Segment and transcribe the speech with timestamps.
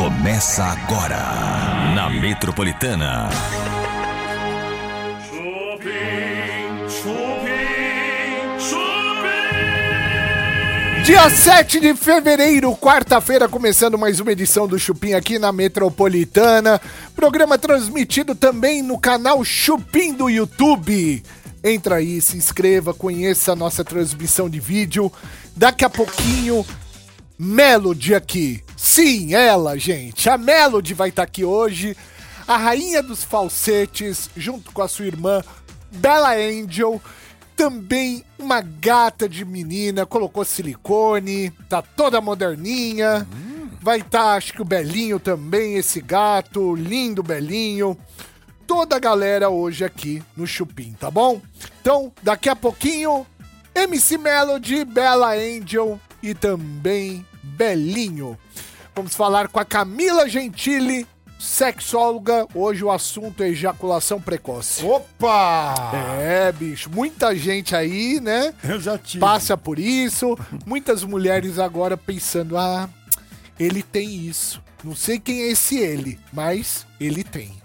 [0.00, 1.18] Começa agora
[1.94, 3.28] na Metropolitana.
[5.28, 9.42] Chupim, chupim, chupim.
[11.04, 16.80] Dia 7 de fevereiro, quarta-feira, começando mais uma edição do Chupim aqui na Metropolitana.
[17.14, 21.22] Programa transmitido também no canal Chupim do YouTube.
[21.62, 25.12] Entra aí, se inscreva, conheça a nossa transmissão de vídeo.
[25.54, 26.64] Daqui a pouquinho,
[27.38, 28.64] Melody aqui.
[28.82, 30.30] Sim, ela, gente.
[30.30, 31.94] A Melody vai estar aqui hoje.
[32.48, 35.44] A rainha dos falsetes, junto com a sua irmã
[35.92, 37.00] Bella Angel.
[37.54, 43.28] Também uma gata de menina, colocou silicone, tá toda moderninha.
[43.82, 47.98] Vai estar, acho que o Belinho também, esse gato, lindo Belinho.
[48.66, 51.42] Toda a galera hoje aqui no Chupim, tá bom?
[51.82, 53.26] Então, daqui a pouquinho,
[53.74, 58.38] MC Melody, Bella Angel e também Belinho.
[58.94, 61.06] Vamos falar com a Camila Gentili,
[61.38, 62.46] sexóloga.
[62.54, 64.84] Hoje o assunto é ejaculação precoce.
[64.84, 65.74] Opa!
[66.20, 68.52] É, bicho, muita gente aí, né?
[68.62, 69.20] Eu já tive.
[69.20, 70.38] Passa por isso.
[70.66, 72.88] Muitas mulheres agora pensando: ah,
[73.58, 74.62] ele tem isso.
[74.82, 77.59] Não sei quem é esse ele, mas ele tem.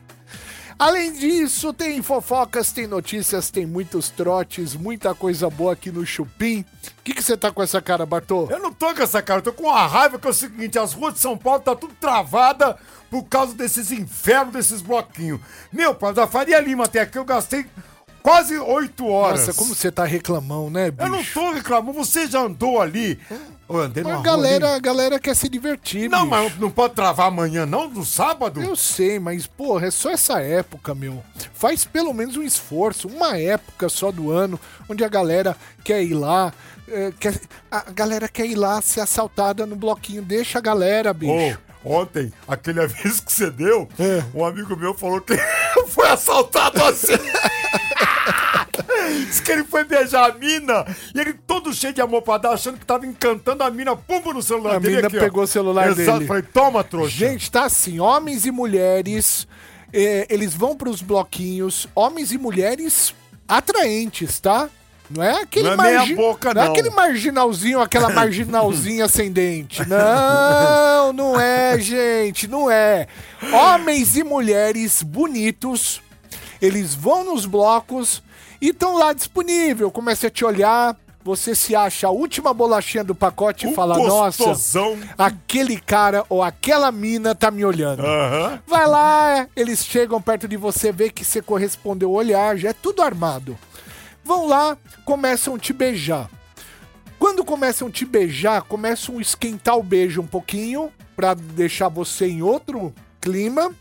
[0.78, 6.66] Além disso, tem fofocas, tem notícias, tem muitos trotes, muita coisa boa aqui no Chupim.
[7.00, 8.48] O que você tá com essa cara, Bartô?
[8.50, 10.78] Eu não tô com essa cara, eu tô com uma raiva que é o seguinte,
[10.78, 12.78] as ruas de São Paulo tá tudo travada
[13.09, 15.40] por causa desses infernos, desses bloquinhos.
[15.72, 17.66] Meu pai, da Faria Lima até aqui eu gastei
[18.22, 19.48] quase oito horas.
[19.48, 21.08] Nossa, como você tá reclamão, né, bicho?
[21.08, 23.20] Eu não tô reclamando, você já andou ali.
[23.68, 24.76] Eu andei Mas galera, ali.
[24.76, 26.30] a galera quer se divertir, Não, bicho.
[26.30, 28.62] mas não pode travar amanhã não, no sábado?
[28.62, 31.24] Eu sei, mas, porra, é só essa época, meu.
[31.56, 36.14] Faz pelo menos um esforço, uma época só do ano, onde a galera quer ir
[36.14, 36.54] lá.
[36.88, 40.22] é, quer- a galera quer ir lá ser assaltada no bloquinho.
[40.22, 41.58] Deixa a galera, bicho.
[41.84, 44.24] Ô, ontem, aquele aviso que você deu, É.
[44.36, 45.36] um amigo meu falou que
[45.90, 47.14] foi assaltado assim.
[49.08, 52.52] Diz que ele foi beijar a mina e ele todo cheio de amor pra dar,
[52.52, 54.96] achando que tava encantando a mina, pumba no celular A dele.
[54.98, 55.20] mina aqui, ó.
[55.22, 56.28] pegou o celular Exato, dele.
[56.28, 57.16] falei, toma, trouxa.
[57.16, 59.48] Gente, tá assim, homens e mulheres,
[59.94, 63.14] é, eles vão pros bloquinhos, homens e mulheres
[63.48, 64.70] atraentes, tá?
[65.08, 66.64] Não é aquele Não é boca, é não.
[66.64, 69.88] aquele marginalzinho, aquela marginalzinha ascendente.
[69.88, 73.08] Não, não é, gente, não é.
[73.54, 76.02] Homens e mulheres bonitos,
[76.60, 78.24] eles vão nos blocos
[78.62, 79.92] e estão lá disponível.
[79.92, 84.44] Começa a te olhar, você se acha a última bolachinha do pacote e fala, nossa,
[84.46, 84.98] gostosão.
[85.18, 88.06] aquele cara ou aquela mina tá me olhando.
[88.06, 88.60] Aham.
[88.68, 92.74] Vai lá, eles chegam perto de você, vê que você correspondeu o olhar, já é
[92.74, 93.58] tudo armado.
[94.24, 96.30] Vão lá, começam a te beijar.
[97.18, 102.28] Quando começam a te beijar, começam a esquentar o beijo um pouquinho pra deixar você
[102.28, 103.72] em outro clima.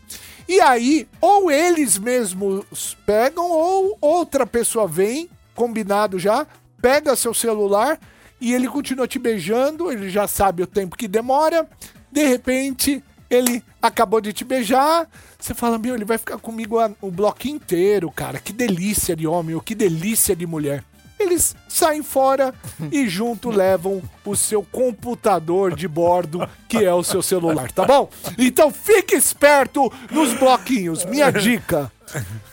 [0.47, 6.45] E aí, ou eles mesmos pegam, ou outra pessoa vem, combinado já,
[6.81, 7.99] pega seu celular
[8.39, 11.67] e ele continua te beijando, ele já sabe o tempo que demora.
[12.11, 15.09] De repente, ele acabou de te beijar.
[15.39, 18.39] Você fala, meu, ele vai ficar comigo o bloco inteiro, cara.
[18.39, 20.83] Que delícia de homem, ou que delícia de mulher.
[21.19, 22.53] Eles saem fora
[22.91, 28.09] e junto levam o seu computador de bordo, que é o seu celular, tá bom?
[28.37, 31.05] Então fique esperto nos bloquinhos.
[31.05, 31.91] Minha dica: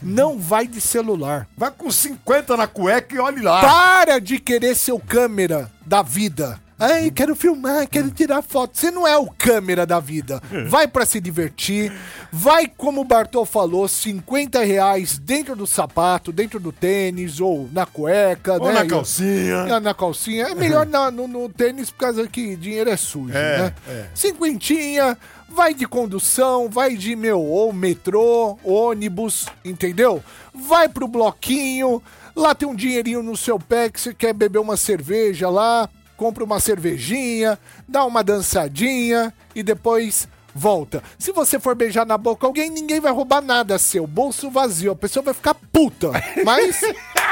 [0.00, 1.48] não vai de celular.
[1.56, 3.60] Vai com 50 na cueca e olhe lá.
[3.60, 6.60] Para de querer ser o câmera da vida.
[6.84, 8.76] Ai, quero filmar, quero tirar foto.
[8.76, 10.42] Você não é o câmera da vida.
[10.68, 11.92] Vai pra se divertir.
[12.32, 17.86] Vai, como o Bartol falou, 50 reais dentro do sapato, dentro do tênis ou na
[17.86, 18.72] cueca, Ou né?
[18.72, 19.64] na calcinha.
[19.66, 20.46] na, na calcinha.
[20.46, 23.74] É melhor na- no, no tênis por causa que dinheiro é sujo, É, né?
[23.88, 24.06] é.
[24.14, 25.16] Cinquentinha,
[25.48, 30.22] vai de condução, vai de, meu, ou metrô, ônibus, entendeu?
[30.52, 32.02] Vai pro bloquinho,
[32.34, 35.88] lá tem um dinheirinho no seu pé que você quer beber uma cerveja lá,
[36.22, 41.02] compra uma cervejinha, dá uma dançadinha e depois volta.
[41.18, 44.06] Se você for beijar na boca alguém, ninguém vai roubar nada seu.
[44.06, 44.92] Bolso vazio.
[44.92, 46.12] A pessoa vai ficar puta.
[46.44, 46.80] Mas,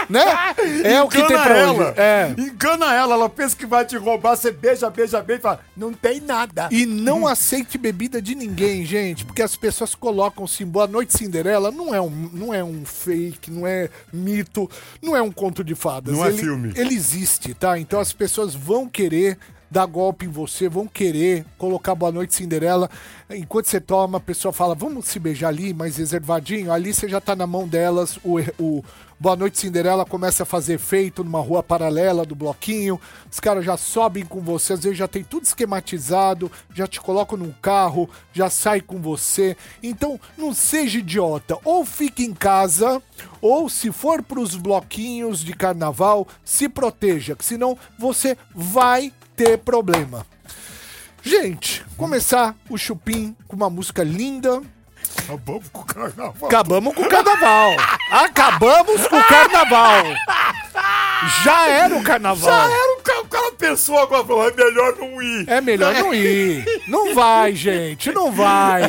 [0.09, 0.25] né?
[0.85, 1.91] É o que tem pra ela.
[1.91, 2.01] hoje.
[2.01, 2.35] É.
[2.39, 3.15] Engana ela.
[3.15, 4.37] Ela pensa que vai te roubar.
[4.37, 6.69] Você beija, beija, beija e fala: Não tem nada.
[6.71, 11.71] E não aceite bebida de ninguém, gente, porque as pessoas colocam assim, Boa Noite Cinderela,
[11.71, 14.71] não é um, não é um fake, não é mito,
[15.03, 16.17] não é um conto de fadas.
[16.17, 16.73] Não é filme.
[16.77, 17.79] Ele existe, tá?
[17.79, 19.39] Então as pessoas vão querer
[19.71, 22.91] dar golpe em você, vão querer colocar Boa Noite Cinderela.
[23.31, 26.73] Enquanto você toma, a pessoa fala, vamos se beijar ali, mais reservadinho.
[26.73, 28.85] Ali você já tá na mão delas, o, o
[29.23, 32.99] Boa Noite Cinderela começa a fazer efeito numa rua paralela do bloquinho.
[33.31, 37.37] Os caras já sobem com você, às vezes já tem tudo esquematizado, já te colocam
[37.37, 39.59] num carro, já sai com você.
[39.83, 41.59] Então, não seja idiota.
[41.67, 43.03] Ou fique em casa,
[43.43, 50.27] ou se for pros bloquinhos de carnaval, se proteja, que senão você vai ter problema.
[51.23, 54.63] Gente, começar o chupim com uma música linda.
[55.19, 56.49] Acabamos com o carnaval.
[56.49, 57.71] Acabamos com o carnaval.
[58.11, 60.05] Acabamos com o carnaval.
[61.45, 62.51] Já era o carnaval.
[62.51, 65.49] Já era o cara, o cara pensou agora, falou, é melhor não ir.
[65.49, 66.65] É melhor não ir.
[66.89, 68.83] Não vai, gente, não vai.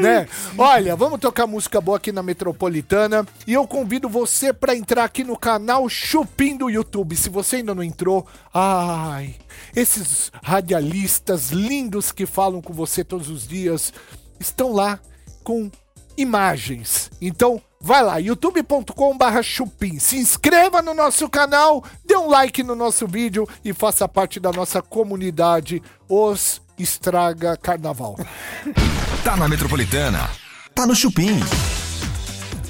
[0.00, 0.26] Né?
[0.56, 5.22] Olha, vamos tocar música boa aqui na Metropolitana e eu convido você para entrar aqui
[5.22, 7.14] no canal Chupim do YouTube.
[7.16, 9.34] Se você ainda não entrou, ai,
[9.76, 13.92] esses radialistas lindos que falam com você todos os dias
[14.38, 14.98] estão lá
[15.42, 15.70] com
[16.16, 17.10] imagens.
[17.20, 19.98] Então, vai lá, youtube.com/barra chupim.
[19.98, 24.52] Se inscreva no nosso canal, dê um like no nosso vídeo e faça parte da
[24.52, 28.16] nossa comunidade Os Estraga Carnaval.
[29.22, 30.30] Tá na Metropolitana.
[30.74, 31.40] Tá no Chupim.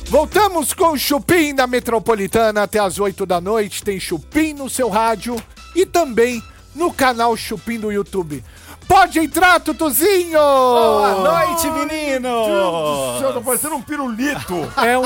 [0.09, 3.85] Voltamos com o Chupim na Metropolitana até as 8 da noite.
[3.85, 5.41] Tem Chupim no seu rádio
[5.77, 6.43] e também
[6.75, 8.43] no canal Chupim do YouTube.
[8.91, 10.33] Pode entrar, Tutuzinho!
[10.37, 12.29] Boa noite, menino!
[13.19, 14.55] Senhor, tá parecendo um pirulito.
[14.85, 15.05] É um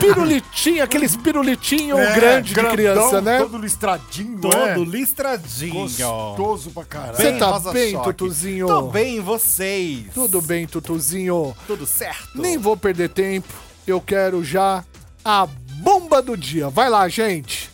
[0.00, 3.38] pirulitinho, aqueles pirulitinho É, grande de grandão, criança, né?
[3.38, 4.74] Todo listradinho, Todo é.
[4.84, 5.74] listradinho.
[5.74, 7.16] Gostoso pra caralho.
[7.16, 8.04] Você tá Rosa bem, Choque.
[8.06, 8.66] Tutuzinho?
[8.66, 10.06] Tô bem, e vocês?
[10.12, 11.56] Tudo bem, Tutuzinho.
[11.68, 12.30] Tudo certo?
[12.34, 13.46] Nem vou perder tempo.
[13.86, 14.84] Eu quero já
[15.24, 16.68] a bomba do dia.
[16.68, 17.70] Vai lá, gente.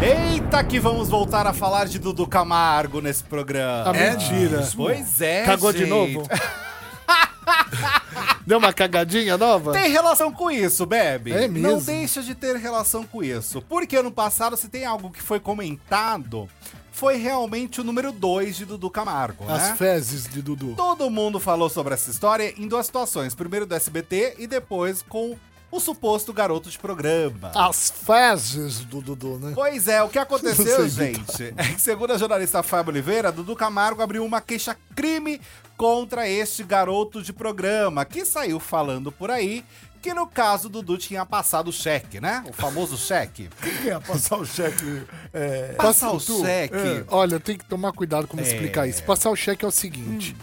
[0.00, 3.92] Eita, que vamos voltar a falar de Dudu Camargo nesse A programa.
[3.92, 4.66] mentira.
[4.76, 5.88] Pois é, Cagou de gente.
[5.90, 6.28] novo?
[8.46, 9.72] Deu uma cagadinha nova?
[9.72, 11.32] Tem relação com isso, Bebe.
[11.32, 11.68] É mesmo?
[11.68, 13.60] Não deixa de ter relação com isso.
[13.68, 16.48] Porque ano passado, se tem algo que foi comentado,
[16.92, 19.54] foi realmente o número 2 de Dudu Camargo, né?
[19.54, 20.74] As fezes de Dudu.
[20.76, 23.34] Todo mundo falou sobre essa história em duas situações.
[23.34, 25.36] Primeiro do SBT e depois com
[25.70, 27.50] o suposto garoto de programa.
[27.54, 29.52] As fezes do Dudu, né?
[29.54, 34.02] Pois é, o que aconteceu, gente, é que segundo a jornalista Fábio Oliveira, Dudu Camargo
[34.02, 35.40] abriu uma queixa-crime
[35.76, 39.64] contra este garoto de programa, que saiu falando por aí
[40.00, 42.44] que no caso Dudu tinha passado o cheque, né?
[42.48, 43.50] O famoso cheque.
[43.60, 45.02] Quem quer passar o cheque?
[45.32, 45.72] É...
[45.72, 46.40] Passar o tu?
[46.40, 46.76] cheque.
[46.76, 48.44] É, olha, tem que tomar cuidado como É.
[48.44, 49.02] explicar isso.
[49.02, 50.36] Passar o cheque é o seguinte.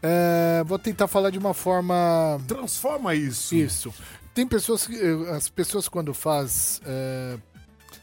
[0.00, 2.40] É, vou tentar falar de uma forma.
[2.46, 3.54] Transforma isso.
[3.54, 3.92] Isso.
[4.34, 4.94] Tem pessoas que.
[4.96, 7.36] eh, As pessoas quando faz é,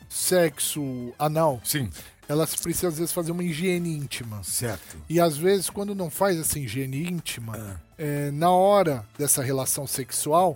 [0.08, 1.90] sexo anal, Sim.
[2.28, 4.44] elas precisam às vezes fazer uma higiene íntima.
[4.44, 4.98] Certo.
[5.10, 10.56] E às vezes, quando não faz essa higiene íntima, é, na hora dessa relação sexual,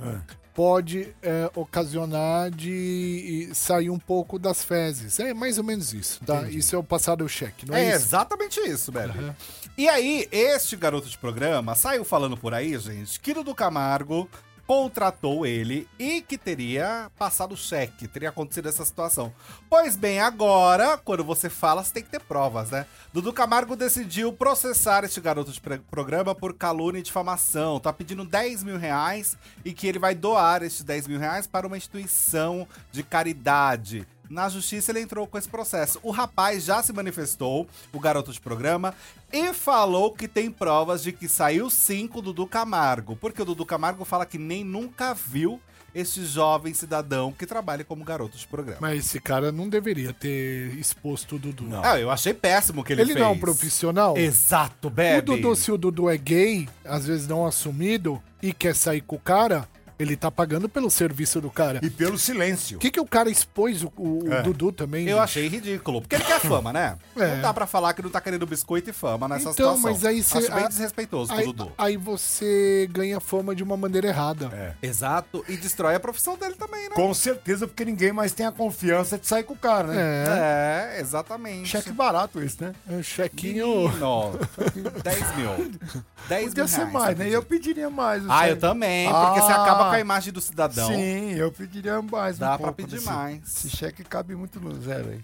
[0.53, 5.19] pode é, ocasionar de sair um pouco das fezes.
[5.19, 6.47] É mais ou menos isso, tá?
[6.49, 8.05] Isso é o passado cheque, não é, É isso?
[8.05, 9.35] exatamente isso, velho.
[9.75, 14.29] E aí, este garoto de programa saiu falando por aí, gente, que Dudu Camargo
[14.65, 19.33] contratou ele e que teria passado o cheque, teria acontecido essa situação.
[19.69, 22.85] Pois bem, agora, quando você fala, você tem que ter provas, né?
[23.11, 27.79] Dudu Camargo decidiu processar este garoto de programa por calúnia e difamação.
[27.79, 31.67] Tá pedindo 10 mil reais e que ele vai doar estes 10 mil reais para
[31.67, 34.07] uma instituição de caridade.
[34.33, 35.99] Na justiça ele entrou com esse processo.
[36.01, 38.95] O rapaz já se manifestou, o garoto de programa,
[39.31, 43.15] e falou que tem provas de que saiu sim com o Dudu Camargo.
[43.15, 45.61] Porque o Dudu Camargo fala que nem nunca viu
[45.93, 48.79] este jovem cidadão que trabalha como garoto de programa.
[48.81, 51.65] Mas esse cara não deveria ter exposto o Dudu.
[51.65, 51.83] Não.
[51.85, 53.19] Ah, eu achei péssimo o que ele, Ele fez.
[53.23, 54.17] não é um profissional?
[54.17, 55.21] Exato, O Bebe.
[55.21, 59.19] Dudu, se o Dudu é gay, às vezes não assumido, e quer sair com o
[59.19, 59.69] cara,
[60.03, 61.79] ele tá pagando pelo serviço do cara.
[61.81, 62.77] E pelo silêncio.
[62.77, 64.41] Por que, que o cara expôs o, o- o É.
[64.41, 65.03] Dudu também?
[65.07, 65.23] Eu gente?
[65.23, 66.01] achei ridículo.
[66.01, 66.97] Porque ele quer fama, né?
[67.15, 67.35] É.
[67.35, 69.81] Não dá pra falar que não tá querendo biscoito e fama nessa Então, situação.
[69.81, 71.71] mas aí você- Acho bem a- desrespeitoso com Aí, o Dudu.
[71.77, 74.49] aí você ganha fama de uma maneira errada.
[74.53, 74.73] É.
[74.85, 75.43] Exato.
[75.47, 76.95] E destrói a profissão dele também, né?
[76.95, 80.01] Com certeza, porque ninguém mais tem a confiança de sair com o cara, né?
[80.01, 80.93] É.
[80.97, 81.69] É, exatamente.
[81.69, 82.73] Cheque barato esse, né?
[82.89, 83.89] É um chequinho.
[83.89, 84.39] Menino,
[85.03, 85.49] 10 mil.
[86.27, 87.29] 10 Podia mil ser reais, mais, tá né?
[87.29, 88.23] Eu pediria mais.
[88.27, 88.51] Ah, sei.
[88.51, 89.61] eu também, porque você Ah.
[89.63, 90.87] acaba com a imagem do cidadão.
[90.87, 92.37] Sim, eu pediria mais.
[92.37, 93.41] Dá um pra pedir desse- mais.
[93.45, 95.19] Esse cheque cabe muito no zero aí.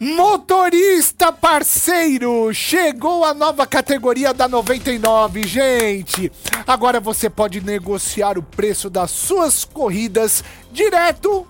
[0.16, 6.32] Motorista parceiro, chegou a nova categoria da 99, gente.
[6.66, 11.46] Agora você pode negociar o preço das suas corridas direto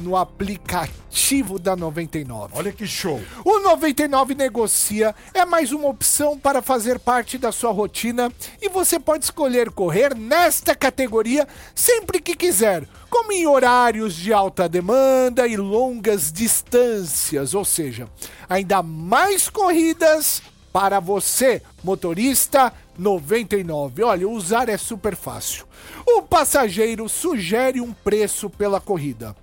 [0.00, 2.54] no aplicativo da 99.
[2.56, 3.20] Olha que show.
[3.44, 8.98] O 99 Negocia é mais uma opção para fazer parte da sua rotina e você
[8.98, 15.56] pode escolher correr nesta categoria sempre que quiser, como em horários de alta demanda e
[15.56, 18.08] longas distâncias, ou seja,
[18.48, 20.42] ainda mais corridas
[20.72, 24.04] para você, motorista 99.
[24.04, 25.66] Olha, usar é super fácil.
[26.06, 29.34] O passageiro sugere um preço pela corrida.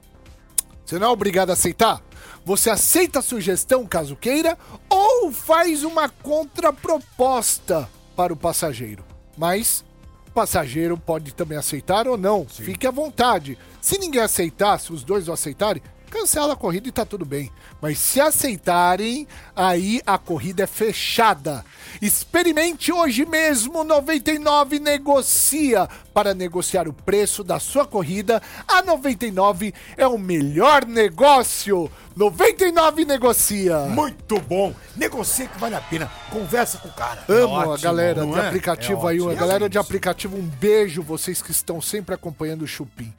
[0.88, 2.01] Você não é obrigado a aceitar?
[2.46, 4.58] Você aceita a sugestão caso queira
[4.89, 9.03] ou faz uma contraproposta para o passageiro.
[9.38, 9.84] Mas
[10.29, 12.48] o passageiro pode também aceitar ou não.
[12.48, 13.58] Fique à vontade.
[13.82, 17.52] Se ninguém aceitar, se os dois não aceitarem, cancela a corrida e tá tudo bem.
[17.82, 21.64] Mas se aceitarem, aí a corrida é fechada.
[22.02, 28.42] Experimente hoje mesmo 99 negocia para negociar o preço da sua corrida.
[28.68, 31.92] A 99 é o melhor negócio.
[32.16, 33.80] 99 negocia.
[33.82, 34.74] Muito bom.
[34.96, 36.12] Negocia que vale a pena.
[36.32, 37.24] Conversa com o cara.
[37.28, 38.48] Amo a ótimo, galera não de é?
[38.48, 42.68] aplicativo É aí, a galera de aplicativo, um beijo vocês que estão sempre acompanhando o
[42.68, 43.14] Chupim.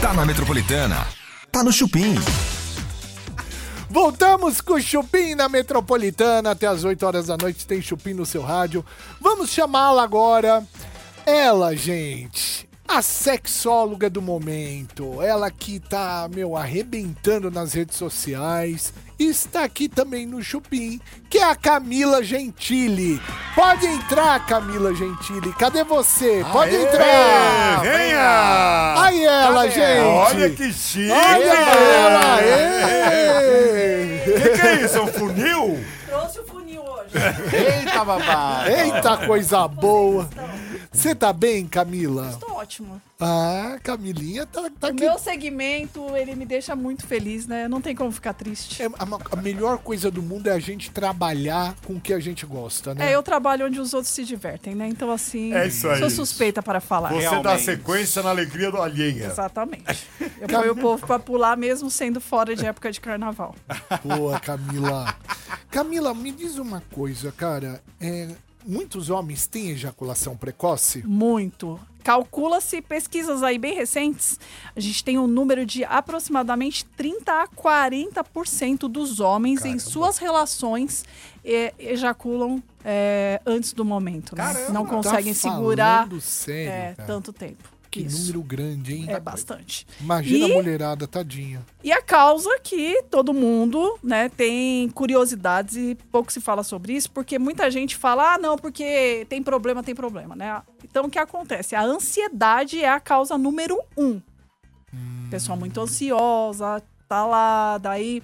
[0.00, 1.19] Tá na Metropolitana.
[1.50, 2.14] Tá no Chupim.
[3.88, 6.52] Voltamos com o Chupim na Metropolitana.
[6.52, 8.84] Até as 8 horas da noite tem Chupim no seu rádio.
[9.20, 10.64] Vamos chamá-la agora.
[11.26, 12.68] Ela, gente.
[12.86, 15.20] A sexóloga do momento.
[15.20, 18.92] Ela que tá, meu, arrebentando nas redes sociais.
[19.20, 20.98] Está aqui também no Chupim,
[21.28, 23.20] que é a Camila Gentili.
[23.54, 25.52] Pode entrar, Camila Gentili.
[25.52, 26.42] Cadê você?
[26.50, 27.80] Pode Aê, entrar.
[27.82, 28.94] Venha!
[29.02, 30.06] Aí ela, gente.
[30.06, 31.12] Olha que chique!
[31.12, 32.38] Olha ela.
[34.26, 34.96] O que, que é isso?
[34.96, 35.84] É um funil?
[36.06, 37.10] Trouxe o funil hoje.
[37.52, 38.64] Eita, babá!
[38.66, 40.26] Eita, coisa boa.
[40.92, 42.36] Você tá bem, Camila?
[42.40, 43.00] Tô ótimo.
[43.20, 45.00] Ah, Camilinha tá, tá O aqui.
[45.04, 47.68] meu segmento, ele me deixa muito feliz, né?
[47.68, 48.82] Não tem como ficar triste.
[48.82, 52.18] É, a, a melhor coisa do mundo é a gente trabalhar com o que a
[52.18, 53.10] gente gosta, né?
[53.10, 54.88] É, eu trabalho onde os outros se divertem, né?
[54.88, 56.00] Então, assim, É isso aí.
[56.00, 57.10] sou suspeita para falar.
[57.10, 57.62] Você dá Realmente.
[57.62, 59.26] sequência na alegria do alheia.
[59.26, 60.08] Exatamente.
[60.40, 63.54] Eu ponho o povo pra pular mesmo sendo fora de época de carnaval.
[64.02, 65.14] Boa, Camila.
[65.70, 67.80] Camila, me diz uma coisa, cara.
[68.00, 68.28] É,
[68.66, 71.02] muitos homens têm ejaculação precoce?
[71.06, 71.78] Muito.
[72.02, 74.40] Calcula-se pesquisas aí bem recentes,
[74.74, 81.04] a gente tem um número de aproximadamente 30 a 40% dos homens em suas relações
[81.44, 84.44] eh, ejaculam eh, antes do momento, né?
[84.44, 86.70] Caramba, Não Tá conseguem segurar falando sério,
[87.02, 87.79] é, tanto tempo.
[87.90, 88.20] Que Isso.
[88.20, 89.06] número grande, hein?
[89.08, 89.84] É bastante.
[90.00, 91.60] Imagina E- a mulherada, tadinha.
[91.82, 97.10] E a causa que todo mundo, né, tem curiosidades e pouco se fala sobre isso,
[97.10, 100.62] porque muita gente fala, ah, não, porque tem problema, tem problema, né?
[100.84, 101.74] Então, o que acontece?
[101.74, 104.20] A ansiedade é a causa número um.
[105.28, 108.22] Pessoa muito ansiosa, tá lá, daí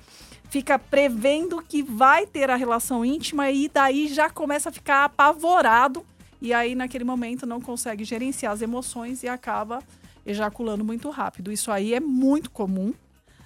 [0.48, 6.04] fica prevendo que vai ter a relação íntima e daí já começa a ficar apavorado
[6.40, 9.82] e aí naquele momento não consegue gerenciar as emoções e acaba
[10.24, 11.52] ejaculando muito rápido.
[11.52, 12.92] Isso aí é muito comum,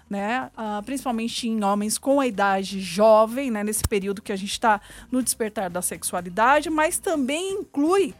[0.08, 0.50] né?
[0.56, 3.62] Ah, principalmente em homens com a idade jovem, né?
[3.62, 4.80] Nesse período que a gente está
[5.10, 8.14] no despertar da sexualidade, mas também inclui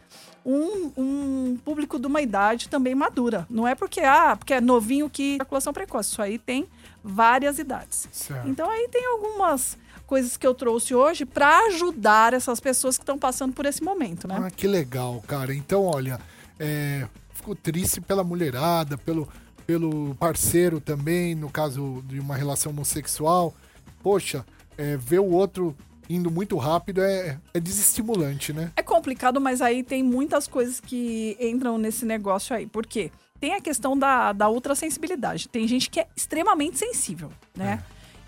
[0.45, 3.47] um, um público de uma idade também madura.
[3.51, 6.11] Não é porque, ah, porque é novinho que ejaculação precoce.
[6.11, 6.67] Isso aí tem
[7.03, 8.09] várias idades.
[8.13, 8.49] Certo.
[8.49, 9.77] Então aí tem algumas
[10.11, 14.27] coisas que eu trouxe hoje para ajudar essas pessoas que estão passando por esse momento,
[14.27, 14.43] né?
[14.45, 15.55] Ah, que legal, cara.
[15.55, 16.19] Então, olha,
[16.59, 19.29] é, fico triste pela mulherada, pelo,
[19.65, 23.55] pelo parceiro também, no caso de uma relação homossexual.
[24.03, 24.45] Poxa,
[24.77, 25.77] é, ver o outro
[26.09, 28.73] indo muito rápido é, é desestimulante, né?
[28.75, 32.67] É complicado, mas aí tem muitas coisas que entram nesse negócio aí.
[32.67, 33.13] Por quê?
[33.39, 35.49] Tem a questão da, da ultrassensibilidade.
[35.49, 37.81] Tem gente que é extremamente sensível, né?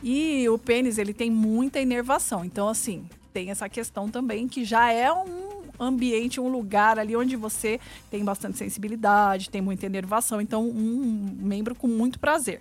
[0.03, 2.45] E o pênis, ele tem muita inervação.
[2.45, 7.37] Então, assim, tem essa questão também que já é um ambiente, um lugar ali onde
[7.37, 7.81] você
[8.11, 10.41] tem bastante sensibilidade, tem muita inervação.
[10.41, 12.61] Então, um membro com muito prazer.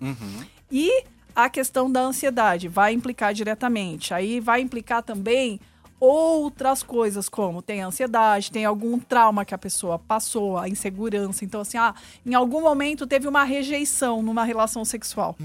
[0.71, 1.03] E
[1.35, 4.13] a questão da ansiedade vai implicar diretamente.
[4.13, 5.59] Aí vai implicar também
[6.01, 11.45] outras coisas, como tem ansiedade, tem algum trauma que a pessoa passou, a insegurança.
[11.45, 11.93] Então, assim, ah,
[12.25, 15.37] em algum momento teve uma rejeição numa relação sexual.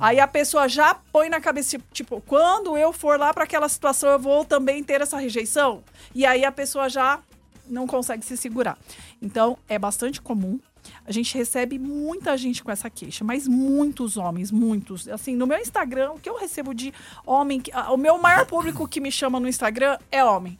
[0.00, 4.10] Aí a pessoa já põe na cabeça, tipo, quando eu for lá para aquela situação,
[4.10, 5.84] eu vou também ter essa rejeição.
[6.12, 7.20] E aí a pessoa já
[7.68, 8.76] não consegue se segurar.
[9.22, 10.58] Então, é bastante comum.
[11.06, 15.08] A gente recebe muita gente com essa queixa, mas muitos homens, muitos.
[15.08, 16.92] Assim, no meu Instagram, o que eu recebo de
[17.26, 20.58] homem, que- o meu maior público que me chama no Instagram é homem.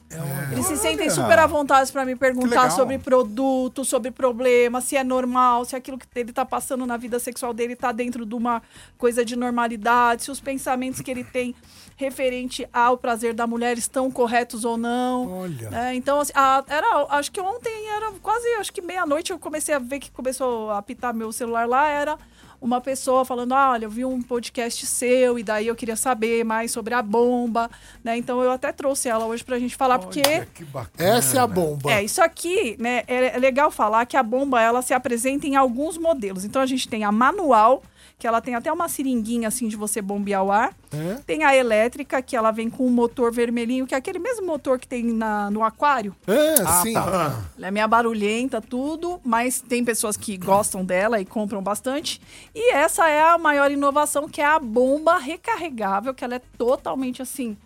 [0.53, 5.05] Eles se sentem super à vontade para me perguntar sobre produto, sobre problema, se é
[5.05, 8.63] normal, se aquilo que ele tá passando na vida sexual dele tá dentro de uma
[8.97, 11.55] coisa de normalidade, se os pensamentos que ele tem
[11.99, 15.41] referente ao prazer da mulher estão corretos ou não.
[15.41, 15.69] Olha.
[15.73, 19.75] É, então, assim, a- era, acho que ontem era quase, acho que meia-noite eu comecei
[19.75, 22.17] a ver que começou a apitar meu celular lá, era
[22.61, 26.45] uma pessoa falando, ah, olha, eu vi um podcast seu e daí eu queria saber
[26.45, 27.69] mais sobre a bomba,
[28.03, 28.17] né?
[28.17, 30.23] Então eu até trouxe ela hoje pra gente falar, porque
[30.55, 31.19] Que bacana.
[31.19, 31.91] Essa é a bomba.
[31.93, 35.57] é, isso aqui, né, é, é legal falar que a bomba, ela se apresenta em
[35.57, 36.45] alguns modelos.
[36.45, 37.83] Então, a gente tem a manual,
[38.19, 40.75] que ela tem até uma seringuinha, assim, de você bombear o ar.
[40.93, 41.15] É?
[41.27, 44.79] Tem a elétrica, que ela vem com um motor vermelhinho, que é aquele mesmo motor
[44.79, 46.17] que tem na, no aquário.
[46.27, 46.95] É, Ah, sim.
[46.95, 47.45] tá.
[47.57, 52.21] Ela é meio barulhenta, tudo, mas tem pessoas que gostam dela e compram bastante.
[52.55, 57.23] E essa é a maior inovação, que é a bomba recarregável, que ela é totalmente
[57.23, 57.57] assim.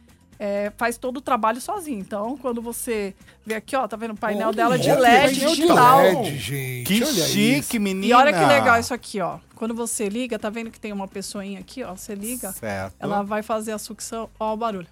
[0.45, 2.01] É, faz todo o trabalho sozinho.
[2.01, 3.15] Então, quando você
[3.47, 5.99] vê aqui, ó, tá vendo o painel Olha, dela de LED painel de digital.
[6.01, 6.85] LED, gente.
[6.85, 7.81] Que olha chique, isso.
[7.81, 8.07] menina.
[8.07, 9.39] E olha que legal isso aqui, ó.
[9.55, 11.95] Quando você liga, tá vendo que tem uma pessoinha aqui, ó?
[11.95, 12.97] Você liga, Certo.
[12.99, 14.29] ela vai fazer a sucção.
[14.41, 14.89] Ó, o barulho.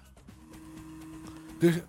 [1.59, 1.83] Deixa-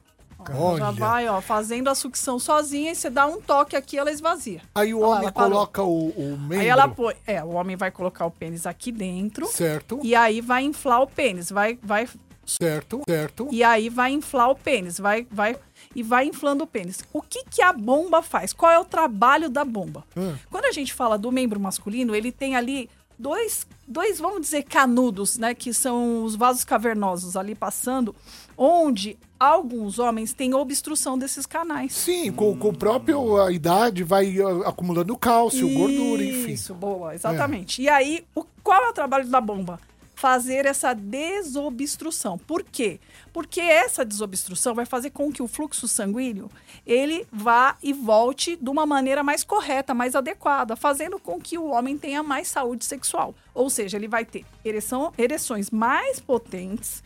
[0.49, 0.91] Já Olha.
[0.91, 4.61] vai, ó, fazendo a sucção sozinha e você dá um toque aqui, ela esvazia.
[4.75, 5.51] Aí o homem ela parou.
[5.53, 6.59] coloca o, o membro.
[6.59, 7.15] Aí ela põe.
[7.25, 9.47] É, o homem vai colocar o pênis aqui dentro.
[9.47, 12.09] Certo, E aí vai inflar o pênis, vai, vai,
[12.45, 13.49] certo, certo.
[13.51, 15.57] e aí vai inflar o pênis, vai, vai
[15.95, 17.05] e vai inflando o pênis.
[17.13, 18.53] O que que a bomba faz?
[18.53, 20.05] Qual é o trabalho da bomba?
[20.17, 20.35] Hum.
[20.51, 25.39] Quando a gente fala do membro masculino, ele tem ali dois, dois, vamos dizer, canudos,
[25.39, 28.15] né, que são os vasos cavernosos ali passando,
[28.57, 31.93] onde alguns homens têm obstrução desses canais.
[31.93, 36.53] Sim, com, com o próprio a idade vai acumulando cálcio, gordura, enfim.
[36.53, 37.83] Isso, boa, exatamente.
[37.83, 39.81] E aí, o, qual é o trabalho da bomba?
[40.15, 42.39] Fazer essa desobstrução.
[42.39, 43.01] Por quê?
[43.33, 46.51] Porque essa desobstrução vai fazer com que o fluxo sanguíneo
[46.87, 51.67] ele vá e volte de uma maneira mais correta, mais adequada, fazendo com que o
[51.67, 53.35] homem tenha mais saúde sexual.
[53.55, 57.03] Ou seja, ele vai ter ereção, ereções mais potentes,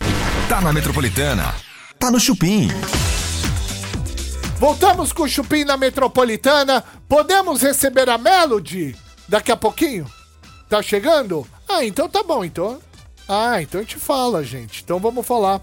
[0.50, 1.54] Tá na Metropolitana.
[2.00, 2.68] Tá no Chupim.
[4.60, 6.84] Voltamos com o Chupim na Metropolitana.
[7.08, 8.96] Podemos receber a Melody
[9.28, 10.06] daqui a pouquinho?
[10.70, 11.48] Tá chegando?
[11.68, 12.80] Ah, então tá bom, então.
[13.28, 14.82] Ah, então a gente fala, gente.
[14.84, 15.62] Então vamos falar.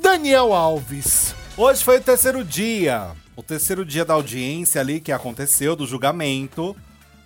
[0.00, 1.34] Daniel Alves.
[1.56, 3.10] Hoje foi o terceiro dia.
[3.36, 6.74] O terceiro dia da audiência ali que aconteceu, do julgamento,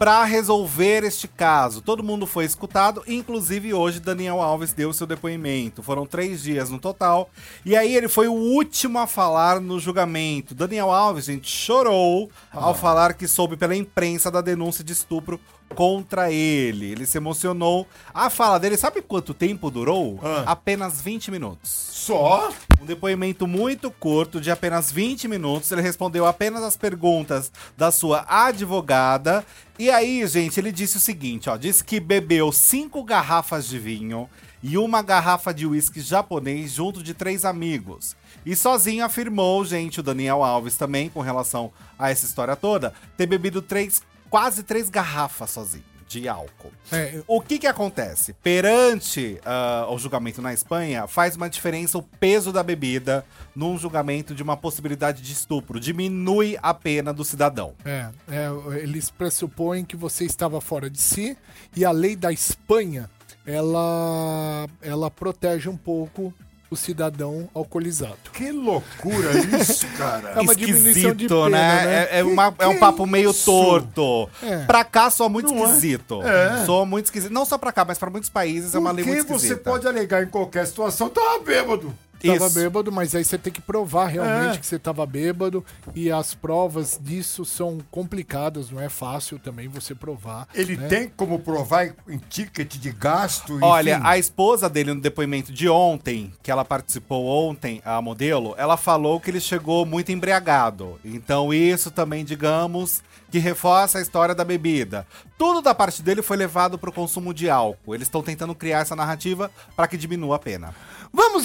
[0.02, 1.80] pra resolver este caso.
[1.80, 5.80] Todo mundo foi escutado, inclusive hoje Daniel Alves deu seu depoimento.
[5.80, 7.30] Foram três dias no total.
[7.64, 10.56] E aí ele foi o último a falar no julgamento.
[10.56, 15.38] Daniel Alves, gente, chorou ao falar que soube pela imprensa da denúncia de estupro
[15.74, 16.92] contra ele.
[16.92, 17.86] Ele se emocionou.
[18.12, 20.18] A fala dele, sabe quanto tempo durou?
[20.22, 20.44] Ah.
[20.46, 21.70] Apenas 20 minutos.
[21.70, 22.52] Só?
[22.80, 25.70] Um depoimento muito curto, de apenas 20 minutos.
[25.70, 29.44] Ele respondeu apenas as perguntas da sua advogada
[29.78, 31.56] E aí, gente, ele disse o seguinte, ó.
[31.56, 34.28] Disse que bebeu cinco garrafas de vinho
[34.62, 38.14] e uma garrafa de uísque japonês junto de três amigos.
[38.46, 43.26] E sozinho afirmou, gente, o Daniel Alves também, com relação a essa história toda, ter
[43.26, 44.02] bebido três,
[44.32, 46.72] quase três garrafas sozinho de álcool.
[46.90, 48.32] É, O que que acontece?
[48.32, 54.34] Perante ah, o julgamento na Espanha, faz uma diferença o peso da bebida num julgamento
[54.34, 55.78] de uma possibilidade de estupro.
[55.78, 57.74] Diminui a pena do cidadão.
[57.84, 61.36] É, é, eles pressupõem que você estava fora de si
[61.76, 63.10] e a lei da Espanha
[63.44, 66.32] ela, ela protege um pouco
[66.72, 68.16] o cidadão alcoolizado.
[68.32, 69.30] Que loucura
[69.60, 70.30] isso, cara.
[70.36, 71.84] É uma diminuição de pena, né?
[71.84, 71.92] né?
[72.10, 73.44] É, é uma- é um papo meio isso?
[73.44, 74.28] torto.
[74.42, 74.64] É.
[74.64, 75.68] Pra cá soa muito Não é?
[75.68, 76.22] esquisito.
[76.22, 76.64] É.
[76.64, 77.30] Soa muito esquisito.
[77.32, 79.70] Não só pra cá, mas pra muitos países é uma lei Porque muito você esquisita.
[79.70, 81.92] pode alegar em qualquer situação, tava bêbado.
[82.22, 82.54] Tava Isso.
[82.58, 84.58] bêbado, mas aí você tem que provar realmente É.
[84.60, 85.64] que você tava bêbado.
[85.94, 90.46] E as provas disso são complicadas, não é fácil também você provar.
[90.54, 90.88] Ele né?
[90.88, 94.02] tem como provar em, ticket de gasto, Olha, enfim.
[94.04, 99.20] a esposa dele no depoimento de ontem, que ela participou ontem, a modelo, ela falou
[99.20, 100.98] que ele chegou muito embriagado.
[101.04, 105.06] Então isso também, digamos, que reforça a história da bebida.
[105.38, 107.94] Tudo da parte dele foi levado pro consumo de álcool.
[107.94, 110.74] Eles estão tentando criar essa narrativa para que diminua a pena.
[111.12, 111.44] Vamos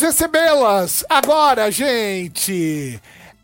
[0.67, 2.99] recebê-las agora, gente!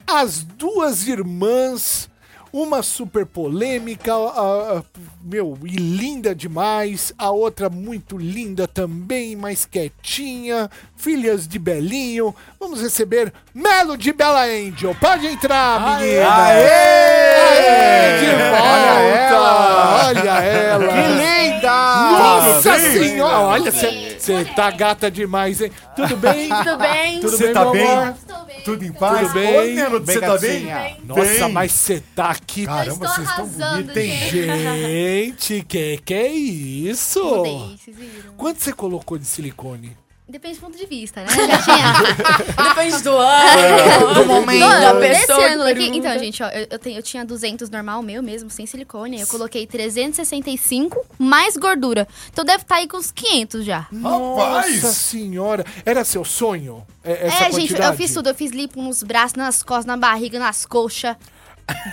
[0.05, 2.09] As duas irmãs,
[2.51, 4.83] uma super polêmica, a- a-
[5.23, 12.35] meu, e linda demais, a outra muito linda também, mais quietinha, filhas de Belinho.
[12.59, 14.93] Vamos receber Melo de Bela Angel.
[14.99, 16.35] Pode entrar, menina!
[16.35, 20.07] Aê, de volta!
[20.07, 20.87] Olha ela!
[20.87, 21.71] Que linda!
[22.19, 22.91] Nossa bem?
[22.91, 23.39] senhora!
[23.39, 24.12] Olha, você
[24.55, 25.71] tá gata demais, hein?
[25.95, 26.49] Tudo bem?
[26.63, 27.19] Tudo bem?
[27.19, 27.87] Tudo Você bem, tá meu bem?
[27.87, 28.15] amor?
[28.63, 29.19] Tudo em paz?
[29.27, 29.57] Tudo bem?
[29.57, 30.97] Oi, Melody, Bem você tá bem?
[31.03, 32.65] Nossa, mas você tá aqui.
[32.65, 34.29] Caramba, vocês estão bonitos, hein?
[34.29, 37.23] Gente, que que é isso?
[37.23, 38.33] Mudei, vocês viram.
[38.37, 39.97] Quanto você colocou de silicone?
[40.33, 41.27] Depende do ponto de vista, né?
[42.69, 44.99] Depende do ano, do momento, da Não, pessoa.
[44.99, 45.91] Desse que ângulo aqui.
[45.95, 49.21] Então, gente, ó, eu, eu, tenho, eu tinha 200 normal, meu mesmo, sem silicone.
[49.21, 52.07] Eu coloquei 365 mais gordura.
[52.31, 53.81] Então deve estar aí com uns 500 já.
[53.81, 54.81] Rapaz!
[54.81, 55.63] Nossa senhora.
[55.85, 56.83] Era seu sonho?
[57.03, 57.97] É, essa é, gente, eu quantidade?
[57.97, 58.29] fiz tudo.
[58.29, 61.15] Eu fiz lipo nos braços, nas costas, na barriga, nas coxas.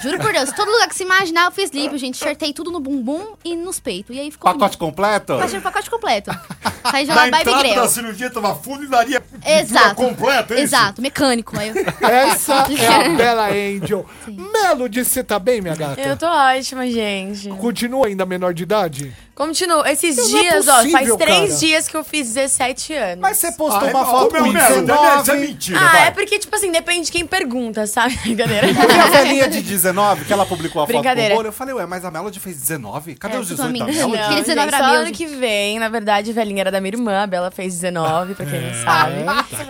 [0.03, 2.17] Juro por Deus, todo lugar que se imaginar eu fiz lipo, gente.
[2.17, 4.17] Enxertei tudo no bumbum e nos peitos.
[4.17, 4.51] E aí ficou.
[4.51, 5.37] Pacote completo?
[5.37, 6.31] Pacote, pacote completo.
[6.91, 9.95] Saí de Na lá, Barbie entrada da cirurgia tava funilaria Exato.
[9.95, 10.75] completa, é isso?
[10.75, 11.59] Exato, mecânico.
[11.59, 11.75] Aí eu...
[12.09, 14.07] Essa é a Bela Angel.
[14.27, 16.01] Melody, você tá bem, minha gata?
[16.01, 17.49] Eu tô ótima, gente.
[17.51, 19.17] Continua ainda menor de idade?
[19.45, 19.91] Continua.
[19.91, 21.59] Esses Não é dias, ó, faz possível, três cara.
[21.61, 23.23] dias que eu fiz 17 anos.
[23.23, 25.23] Mas você postou Ah, uma é- foto meu com Melody, 19.
[25.23, 26.07] Isso é mentira, ah, vai.
[26.09, 28.15] é porque, tipo assim, depende de quem pergunta, sabe?
[28.23, 28.67] Brincadeira.
[28.67, 31.35] E a velhinha de 19, que ela publicou a foto com o Brincadeira.
[31.35, 33.15] bolo, eu falei, ué, mas a Melody fez 19?
[33.15, 33.73] Cadê É, os 18 da.
[33.87, 33.99] Melody?
[33.99, 34.11] Não.
[34.11, 36.93] 19 gente, era só meu, ano que vem, na verdade, a velhinha era da minha
[36.93, 39.15] irmã, a Bela fez 19, pra quem não sabe.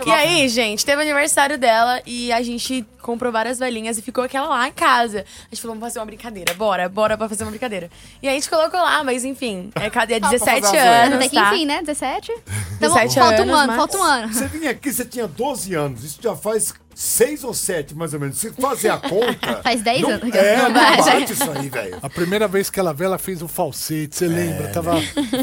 [0.05, 4.23] E aí, gente, teve o aniversário dela e a gente comprou várias velhinhas e ficou
[4.23, 5.19] aquela lá em casa.
[5.49, 7.89] A gente falou, vamos fazer uma brincadeira, bora, bora pra fazer uma brincadeira.
[8.21, 10.15] E aí a gente colocou lá, mas enfim, é, cadê?
[10.15, 11.03] É pra 17 fazer uma zoeira.
[11.03, 11.53] anos, Até que tá?
[11.55, 11.79] enfim, né?
[11.81, 12.31] 17?
[12.79, 14.33] 17 falta um anos, ano, mas- falta um ano.
[14.33, 16.03] Você vinha aqui, você tinha 12 anos.
[16.03, 18.37] Isso já faz 6 ou 7, mais ou menos.
[18.37, 19.61] Se fazer a conta...
[19.63, 20.35] Faz 10 não- anos.
[20.35, 21.97] É, não bate isso aí, velho.
[22.01, 24.67] A primeira vez que ela veio, ela fez um falsete, você lembra?
[24.67, 24.95] Tava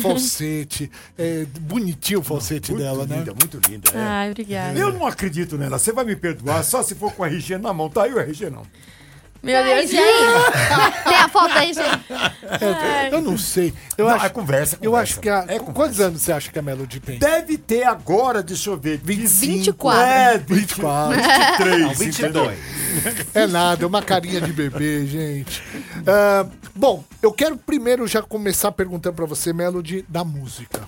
[0.03, 0.91] falsete.
[1.17, 3.17] É, bonitinho o falsete Muito dela, né?
[3.19, 3.91] linda, muito linda.
[3.95, 3.99] é.
[3.99, 4.79] Ai, obrigada.
[4.79, 5.79] Eu não acredito nela.
[5.79, 7.89] Você vai me perdoar só se for com o RG na mão.
[7.89, 8.63] Tá aí o RG, não.
[9.43, 9.93] Meu Deus.
[9.93, 10.25] E aí?
[11.05, 11.89] Tem a foto aí, gente?
[12.61, 13.73] É, eu não sei.
[13.97, 15.13] Eu Não, acho, é conversa, Eu conversa.
[15.13, 15.73] acho que a, É conversa.
[15.73, 17.19] quantos anos você acha que a Melody tem?
[17.19, 18.99] Deve ter agora, deixa eu ver.
[19.03, 20.01] 24.
[20.03, 21.17] É, 24.
[21.17, 21.81] 23.
[21.83, 22.59] Não, 22.
[23.35, 25.63] É nada, é uma carinha de bebê, gente.
[26.07, 30.83] Ah, bom, eu quero primeiro já começar perguntando pra você, Melody, da música.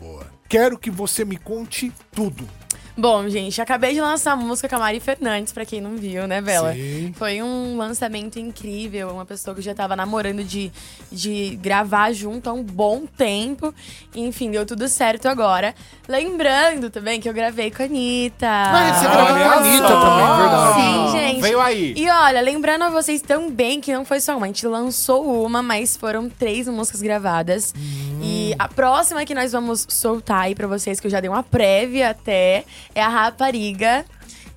[0.00, 0.26] Boa.
[0.48, 2.48] Quero que você me conte tudo.
[2.96, 6.26] Bom, gente, acabei de lançar a música com a Mari Fernandes, pra quem não viu,
[6.26, 6.74] né, Bela?
[6.74, 7.14] Sim.
[7.16, 10.70] Foi um lançamento incrível, uma pessoa que já tava namorando de,
[11.10, 13.74] de gravar junto há um bom tempo.
[14.14, 15.74] Enfim, deu tudo certo agora.
[16.06, 18.46] Lembrando também que eu gravei com a Anitta.
[18.46, 20.80] Mas você gravou com a Anitta também, é verdade.
[20.80, 21.40] Sim, gente.
[21.40, 21.94] Veio aí.
[21.96, 25.62] E olha, lembrando a vocês também que não foi só uma, a gente lançou uma,
[25.62, 27.74] mas foram três músicas gravadas.
[28.22, 31.42] E a próxima que nós vamos soltar aí pra vocês, que eu já dei uma
[31.42, 34.04] prévia até, é a Rapariga.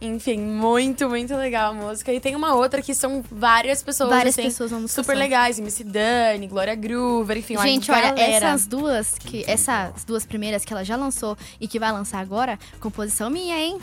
[0.08, 2.12] Enfim, muito, muito legal a música.
[2.14, 5.22] E tem uma outra que são várias pessoas, Várias assim, pessoas na música super são.
[5.22, 5.60] legais.
[5.60, 8.48] MC Dani, Glória Groover, enfim, Gente, olha, galera.
[8.48, 12.58] essas duas, que, essas duas primeiras que ela já lançou e que vai lançar agora,
[12.80, 13.78] composição minha, hein?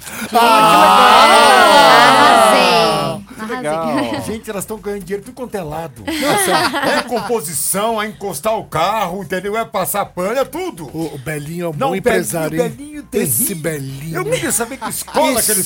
[1.73, 3.25] Arrasei.
[3.39, 3.57] Arrasei.
[3.57, 4.23] Legal.
[4.27, 6.05] Gente, elas estão ganhando dinheiro tudo quanto é lado.
[6.07, 9.57] é composição, é encostar o carro, entendeu?
[9.57, 10.85] É passar pano, é tudo.
[10.97, 13.09] O, o Belinho é um Não, bom o empresário, Belinho- Belinho.
[13.13, 14.17] Esse Belinho.
[14.17, 15.63] Eu queria saber que escola que ele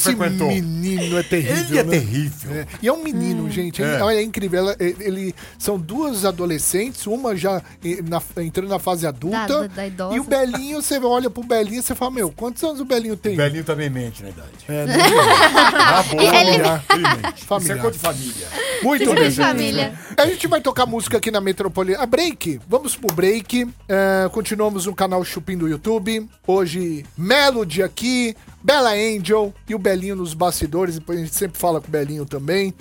[0.50, 1.66] Esse menino é terrível.
[1.68, 1.90] Ele é né?
[1.90, 2.52] terrível.
[2.54, 2.66] É.
[2.82, 3.82] E é um menino, gente.
[3.82, 3.96] É.
[3.96, 4.02] É.
[4.02, 4.58] Olha, é incrível.
[4.60, 7.62] Ela- ele, ele- são duas adolescentes, uma já
[8.08, 9.68] na- entrando na fase adulta.
[9.68, 10.14] Da- da-.
[10.14, 13.16] E o Belinho, você olha pro Belinho e você fala, meu, quantos anos o Belinho
[13.16, 13.34] tem?
[13.34, 14.48] O Belinho também mente na idade.
[14.68, 14.96] É, né?
[14.98, 16.50] Tá bom, Ele-.
[16.50, 17.36] Ele mente.
[17.38, 17.78] Isso Familiar.
[17.78, 18.48] é coisa de família.
[18.82, 19.30] Muito Tipo bem.
[19.30, 19.98] de família.
[20.16, 22.02] A gente vai tocar música aqui na Metropolitana.
[22.02, 22.60] A break.
[22.68, 23.68] Vamos pro break.
[23.88, 26.28] É, continuamos no canal Chupim do YouTube.
[26.46, 30.96] Hoje, Melody aqui, Bella Angel e o Belinho nos bastidores.
[30.98, 32.74] Depois a gente sempre fala com o Belinho também.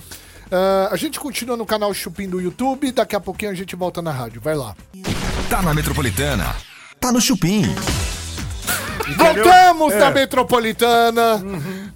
[0.50, 2.91] É, a gente continua no canal Chupim do YouTube.
[2.91, 4.41] Daqui a pouquinho a gente volta na rádio.
[4.41, 4.76] Vai lá.
[5.48, 6.56] Tá na Metropolitana.
[7.00, 7.62] Tá no Chupim.
[9.15, 10.00] Voltamos É.
[10.00, 11.43] na Metropolitana.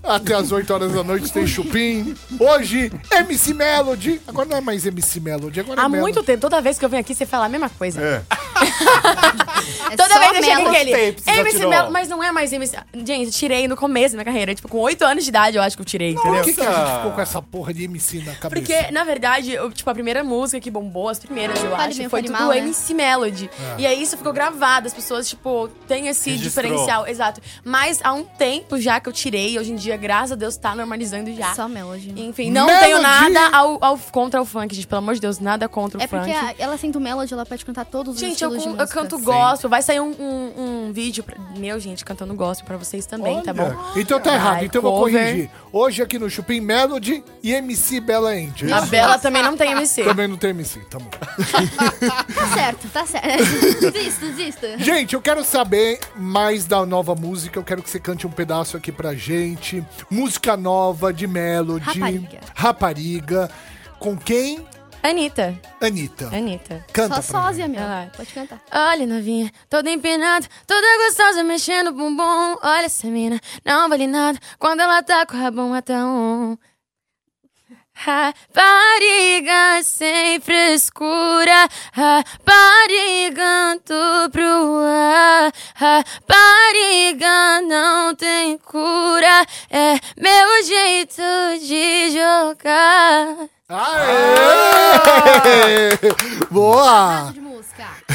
[0.01, 2.15] Até as 8 horas da noite tem Chupim.
[2.39, 4.21] Hoje, MC Melody.
[4.27, 6.01] Agora não é mais MC Melody, agora é Há Melody.
[6.13, 8.01] muito tempo, toda vez que eu venho aqui, você fala a mesma coisa.
[8.01, 8.21] É.
[9.91, 10.69] É Toda só vez que eu chego Melo.
[10.69, 10.91] aquele.
[11.25, 11.69] já MC tirou?
[11.69, 12.77] Melo, mas não é mais MC.
[12.93, 14.53] Gente, eu tirei no começo da minha carreira.
[14.53, 16.33] Tipo, com 8 anos de idade, eu acho que eu tirei, entendeu?
[16.35, 18.49] Por que, que a gente ficou com essa porra de MC na cabeça?
[18.49, 21.97] Porque, na verdade, eu, tipo, a primeira música que bombou, as primeiras, eu Fale acho,
[21.97, 22.57] bem, foi fale tudo mal, né?
[22.59, 23.49] MC Melody.
[23.77, 26.63] E aí isso ficou gravado, as pessoas, tipo, têm esse Registrou.
[26.65, 27.07] diferencial.
[27.07, 27.41] Exato.
[27.63, 30.75] Mas há um tempo já que eu tirei, hoje em dia, graças a Deus, tá
[30.75, 31.53] normalizando já.
[31.53, 32.13] Só Melody.
[32.17, 32.85] Enfim, não Melody!
[32.85, 34.87] tenho nada ao, ao- contra o funk, gente.
[34.87, 36.45] Pelo amor de Deus, nada contra o É porque funk.
[36.45, 38.87] a- ela sente o Melody, ela pode cantar todos os Gente, eu, estilos de eu
[38.87, 39.69] canto gospel.
[39.69, 43.53] Vai sair um, um, um vídeo pra- meu, gente, cantando gospel pra vocês também, tá
[43.53, 43.73] bom?
[43.95, 45.21] Então tá errado, Ai, então eu vou cover.
[45.25, 45.51] corrigir.
[45.71, 48.73] Hoje aqui no Chupim Melody e MC Bella Angel.
[48.75, 50.03] A Bela também não tem MC.
[50.03, 51.09] Também não tem MC, tá bom.
[52.39, 53.37] Tá certo, tá certo.
[53.91, 54.77] desista, desista.
[54.79, 57.59] Gente, eu quero saber mais da nova música.
[57.59, 59.78] Eu quero que você cante um pedaço aqui pra gente.
[60.09, 61.85] Música nova de Melody.
[61.85, 62.39] Rapariga.
[62.55, 63.51] Rapariga.
[63.99, 64.65] Com quem?
[65.01, 65.57] Anitta.
[65.81, 66.27] Anitta.
[66.27, 66.85] Anitta.
[66.91, 67.79] Canta Só sósia, meu.
[67.79, 68.11] Vai lá.
[68.15, 68.59] Pode cantar.
[68.71, 72.57] Olha, novinha, toda empinada, toda gostosa, mexendo o bumbum.
[72.61, 76.57] Olha essa mina, não vale nada quando ela tá com o rabão até um.
[78.01, 91.21] Rapariga sem frescura, rapariga tu pro ar, rapariga não tem cura, é meu jeito
[91.61, 93.35] de jogar.
[93.67, 95.91] Aê!
[96.49, 97.33] Boa!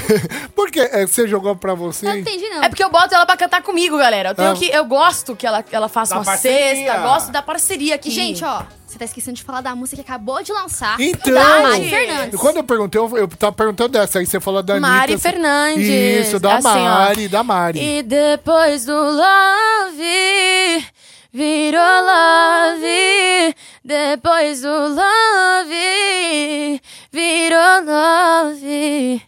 [0.57, 2.07] Por que é, você jogou pra você?
[2.07, 2.63] Não entendi, não.
[2.65, 4.31] É porque eu boto ela pra cantar comigo, galera.
[4.31, 4.55] Eu, tenho Ah.
[4.55, 6.75] que, eu gosto que ela, ela faça Da uma parceria.
[6.87, 8.09] cesta, gosto da parceria aqui.
[8.09, 8.63] E, gente, ó,
[8.95, 10.99] você tá esquecendo de falar da música que acabou de lançar.
[11.01, 12.41] Então, Da Mari Fernandes.
[12.41, 14.89] quando eu perguntei, eu, eu tava perguntando dessa, aí você falou da Anitta.
[14.91, 15.87] Mari assim- Fernandes.
[16.27, 16.75] Isso, da Assim, ó.
[16.75, 17.81] Mari, da Mari.
[17.83, 20.87] E depois do love,
[21.33, 23.55] virou love.
[23.85, 26.81] Depois do love,
[27.13, 29.23] virou love.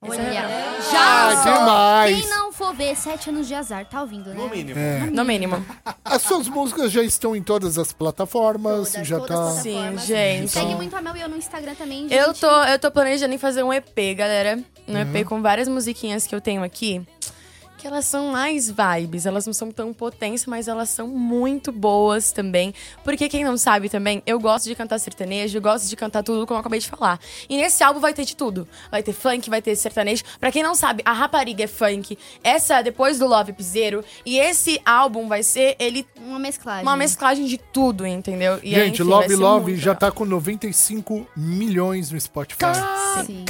[0.00, 1.52] Olha, Ah, já lançou.
[1.54, 2.20] demais.
[2.20, 4.36] Quem não for ver Sete Anos de Azar, tá ouvindo, né?
[4.36, 4.80] No mínimo.
[5.12, 5.66] No mínimo.
[6.04, 9.48] As suas músicas já estão em todas as plataformas, Todas, já todas tá...
[9.48, 10.06] as Sim, plataformas.
[10.06, 10.48] gente.
[10.50, 12.14] Segue muito a Mel e eu no Instagram também, gente.
[12.14, 14.58] Eu tô, eu tô planejando em fazer um EP, galera.
[14.86, 15.16] Um Uhum.
[15.16, 17.06] EP com várias musiquinhas que eu tenho aqui.
[17.78, 22.32] Que elas são mais vibes, elas não são tão potentes, mas elas são muito boas
[22.32, 22.74] também.
[23.04, 26.44] Porque quem não sabe também, eu gosto de cantar sertanejo, eu gosto de cantar tudo,
[26.44, 27.20] como eu acabei de falar.
[27.48, 28.66] E nesse álbum vai ter de tudo.
[28.90, 30.24] Vai ter funk, vai ter sertanejo.
[30.40, 32.18] Pra quem não sabe, a rapariga é funk.
[32.42, 34.04] Essa é depois do Love Piseiro.
[34.26, 36.82] E esse álbum vai ser ele Uma mesclagem.
[36.82, 38.58] uma mesclagem de tudo, entendeu?
[38.60, 40.00] E aí, Gente, enfim, vai Love ser Love já legal.
[40.00, 42.58] tá com 95 milhões no Spotify.
[43.24, 43.44] Sim.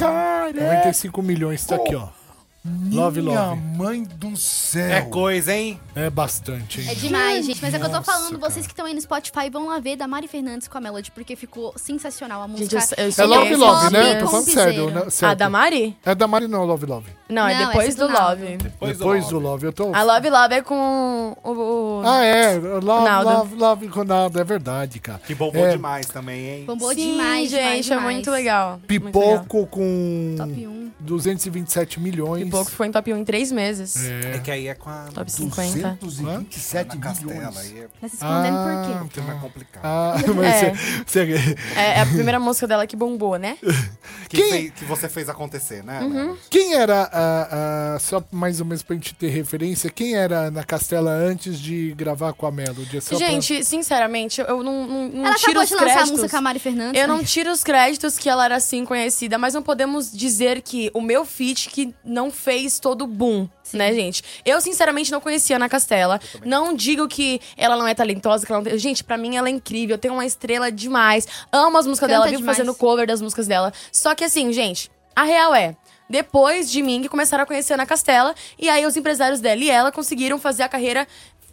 [0.53, 2.18] 95 milhões, tá aqui, ó.
[2.65, 3.61] Love Minha Love.
[3.77, 4.91] mãe do céu.
[4.91, 5.79] É coisa, hein?
[5.95, 6.89] É bastante, hein?
[6.89, 7.61] É demais, gente.
[7.61, 8.51] Mas é que eu tô Nossa, falando, cara.
[8.51, 11.09] vocês que estão aí no Spotify vão lá ver da Mari Fernandes com a Melody,
[11.11, 12.95] porque ficou sensacional a Gente, música.
[12.97, 13.55] eu, eu É sou Love.
[13.55, 14.03] Love, né?
[14.03, 15.03] Love Tô falando sério, né?
[15.07, 15.37] A Certo.
[15.39, 15.97] da Mari?
[16.05, 17.09] É da Mari não, Love Love.
[17.29, 18.41] Não, é Não, depois essa do do Naldo.
[18.43, 18.57] Love.
[18.57, 19.93] Depois, Depois do Love, eu tô...
[19.93, 21.49] A Love Love é com o.
[21.51, 22.53] o- Ah, é.
[22.57, 23.29] Love, Naldo.
[23.29, 24.39] Love, Love com Naldo.
[24.39, 25.19] É verdade, cara.
[25.25, 26.63] Que bombou É, demais também, hein?
[26.65, 28.13] Bombou Sim, demais, gente, demais, é demais.
[28.15, 28.79] muito legal.
[28.89, 29.39] muito legal.
[29.43, 30.89] Pipoco com Top 1.
[30.99, 32.43] 227 milhões.
[32.43, 33.95] Pipoco foi em top 1 em três meses.
[34.09, 35.97] É que aí é com a Top 50.
[36.01, 37.33] 227 Ana Castela.
[37.33, 37.57] milhões.
[37.57, 39.03] Aí é Tá se escondendo Ah, por quê?
[39.03, 39.81] um tema complicado.
[39.83, 40.73] Ah, mas É.
[41.05, 43.57] você, você- É, é a primeira música dela que bombou, né?
[44.29, 45.99] que, Quem- fez- que você fez acontecer, né?
[46.01, 46.35] Uhum.
[46.49, 50.43] Quem era, a, a- só mais ou menos pra gente ter referência, quem era a
[50.45, 53.01] Ana Castela antes de gravar com a Melody?
[53.01, 55.93] Só pra- Gente, sinceramente, eu não, não, não Ela tiro acabou os de lançar a
[55.93, 56.11] créditos.
[56.11, 57.01] música com a Mari Fernandes.
[57.01, 57.13] Eu né?
[57.13, 61.01] não tiro os créditos que ela era assim conhecida, mas não podemos dizer que o
[61.01, 64.23] meu feat que não fez todo o boom, né, gente?
[64.45, 66.19] Eu, sinceramente, não conhecia a Ana Castela.
[66.45, 68.77] Não digo que ela não é talentosa, que ela não tem...
[68.79, 71.27] Gente, pra mim ela é incrível, tem uma estrela demais.
[71.51, 72.57] Amo as músicas Canta dela, vivo demais.
[72.57, 73.71] fazendo cover das músicas dela.
[73.91, 75.75] Só que assim, gente, a real é.
[76.09, 79.61] Depois de mim, que começaram a conhecer a Ana Castela, e aí os empresários dela
[79.61, 81.07] e ela conseguiram fazer a carreira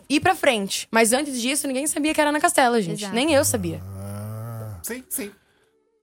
[0.09, 0.89] ir pra frente.
[0.91, 3.03] Mas antes disso, ninguém sabia que era Ana Castela, gente.
[3.03, 3.15] Exato.
[3.15, 3.81] Nem eu sabia.
[4.83, 5.31] Sim, sim.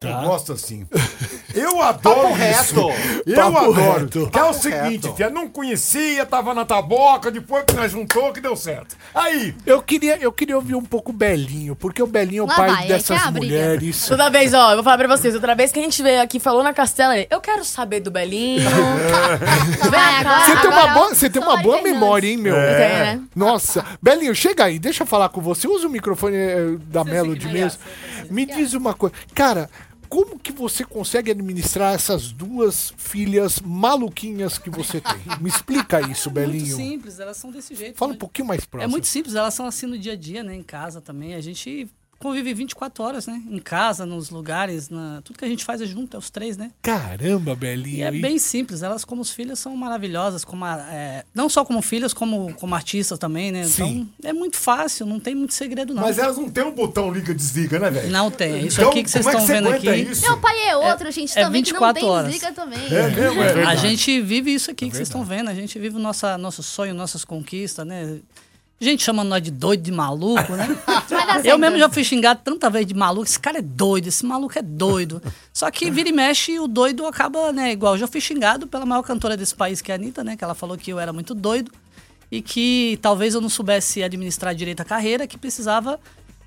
[0.08, 0.86] Eu gosto assim.
[1.54, 2.88] Eu adoro Papo isso.
[2.88, 3.24] reto.
[3.26, 4.00] Eu Papo adoro.
[4.02, 4.30] reto.
[4.32, 5.16] Que é o Papo seguinte, reto.
[5.16, 8.96] fia, não conhecia, tava na taboca, depois que nós juntou, que deu certo.
[9.14, 12.48] Aí, Eu queria, eu queria ouvir um pouco o Belinho, porque o Belinho é o
[12.48, 14.08] Lá pai vai, dessas é mulheres.
[14.08, 16.40] Toda vez, ó, eu vou falar pra vocês, outra vez que a gente veio aqui
[16.40, 18.64] falou na Castela, eu quero saber do Belinho.
[19.90, 22.56] Vai, agora- Você tem uma boa, você tem uma boa memória, hein, meu?
[22.56, 23.22] Tem, né?
[23.36, 23.86] Nossa.
[24.02, 25.68] Belinho, chega aí, deixa eu falar com você.
[25.68, 27.80] Usa o microfone eh, da Melody mesmo.
[28.30, 29.14] Me diz uma coisa.
[29.36, 29.70] Cara,
[30.14, 35.16] como que você consegue administrar essas duas filhas maluquinhas que você tem?
[35.42, 36.76] Me explica isso, Muito Belinho.
[36.76, 37.98] simples, elas são desse jeito.
[37.98, 38.20] Fala um né?
[38.20, 38.92] pouquinho mais É próximo.
[38.92, 40.54] muito simples, elas são assim no dia a dia, né?
[40.54, 41.34] Em casa também.
[41.34, 41.90] A gente
[42.24, 43.42] convive 24 horas, né?
[43.50, 45.22] Em casa, nos lugares, na...
[45.24, 46.72] tudo que a gente faz é junto, é os três, né?
[46.82, 47.98] Caramba, Belinho.
[47.98, 48.22] E é hein?
[48.22, 52.54] bem simples, elas como filhas são maravilhosas, como a- é, não só como filhas, como,
[52.56, 53.66] como artistas também, né?
[53.66, 54.10] Sim.
[54.18, 56.02] Então é muito fácil, não tem muito segredo não.
[56.02, 58.10] mas elas não tem um botão liga-desliga, né, velho?
[58.10, 59.90] Não tem, é isso Então, aqui que vocês é estão vendo aqui.
[59.94, 60.22] Isso?
[60.22, 62.32] Meu pai é outro, gente, é também, que não 24 tem horas.
[62.32, 62.80] desliga também.
[62.88, 65.98] É mesmo, é A gente vive isso aqui que vocês estão vendo, a gente vive
[65.98, 68.20] o nossa, nosso sonho, nossas conquistas, né?
[68.84, 70.68] Gente chamando nós de doido, de maluco, né?
[71.46, 73.26] Eu mesmo já fui xingado tanta vez de maluco.
[73.26, 75.22] Esse cara é doido, esse maluco é doido.
[75.54, 77.72] Só que vira e mexe, o doido acaba, né?
[77.72, 80.36] Igual eu já fui xingado pela maior cantora desse país, que é a Anitta, né?
[80.36, 81.72] Que ela falou que eu era muito doido
[82.30, 86.00] e que talvez eu não soubesse administrar direito a carreira, que precisava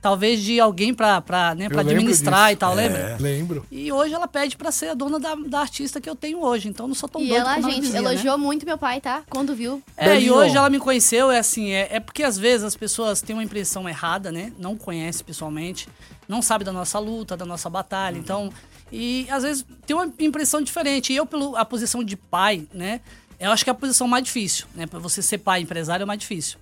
[0.06, 2.52] talvez de alguém pra, pra, né, pra administrar disso.
[2.52, 2.74] e tal, É.
[2.76, 3.16] lembra?
[3.18, 3.66] Lembro.
[3.72, 6.68] E hoje ela pede pra ser a dona da, da artista que eu tenho hoje.
[6.68, 8.10] Então eu não sou tão E doido ela, como ela gente, dizia, né?
[8.12, 9.24] elogiou muito meu pai, tá?
[9.28, 9.82] Quando viu.
[9.96, 10.34] É, e Belinho.
[10.34, 13.42] hoje ela me conheceu, é assim, é, é porque às vezes as pessoas têm uma
[13.42, 14.52] impressão errada, né?
[14.60, 15.88] Não conhece pessoalmente,
[16.28, 18.52] não sabe da nossa luta, da nossa batalha, então...
[18.92, 21.12] E às vezes tem uma impressão diferente.
[21.12, 23.00] E eu, pela posição de pai, né?
[23.40, 24.86] Eu acho que é a posição mais difícil, né?
[24.86, 26.56] Pra você ser pai empresário é mais difícil.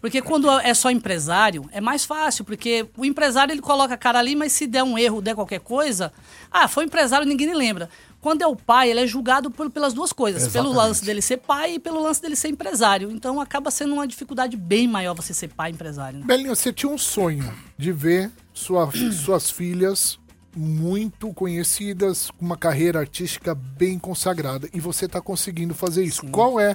[0.00, 4.18] Porque quando é só empresário, é mais fácil, porque o empresário ele coloca a cara
[4.18, 6.12] ali, mas se der um erro, der qualquer coisa,
[6.50, 7.88] ah, foi empresário, ninguém nem lembra.
[8.20, 11.36] Quando é o pai, ele é julgado por- pelas duas coisas, pelo lance dele ser
[11.38, 13.10] pai e pelo lance dele ser empresário.
[13.10, 16.18] Então acaba sendo uma dificuldade bem maior você ser pai e empresário.
[16.20, 16.24] Né?
[16.26, 20.18] Belinho, você tinha um sonho de ver sua- suas filhas
[20.58, 24.68] muito conhecidas, com uma carreira artística bem consagrada.
[24.72, 26.26] E você está conseguindo fazer isso.
[26.28, 26.74] Qual é,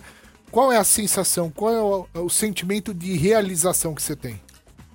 [0.51, 4.39] qual é a sensação, qual é o, o sentimento de realização que você tem?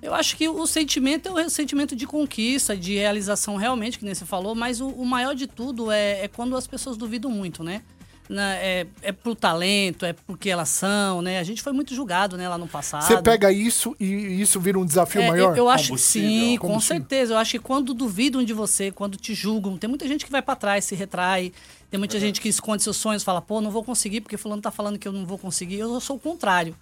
[0.01, 4.13] Eu acho que o sentimento é o sentimento de conquista, de realização realmente, que nem
[4.13, 7.63] você falou, mas o, o maior de tudo é, é quando as pessoas duvidam muito,
[7.63, 7.81] né?
[8.29, 11.39] Na- é, é pro talento, é porque elas são, né?
[11.39, 13.03] A gente foi muito julgado, né, lá no passado.
[13.05, 14.05] Você pega isso e
[14.41, 15.51] isso vira um desafio É, maior?
[15.51, 17.33] Eu, eu acho que sim, com certeza.
[17.33, 20.41] Eu acho que quando duvidam de você, quando te julgam, tem muita gente que vai
[20.41, 21.53] pra trás, se retrai.
[21.89, 24.71] Tem muita gente que esconde seus sonhos, fala, pô, não vou conseguir porque fulano tá
[24.71, 25.79] falando que eu não vou conseguir.
[25.79, 26.75] Eu sou o contrário.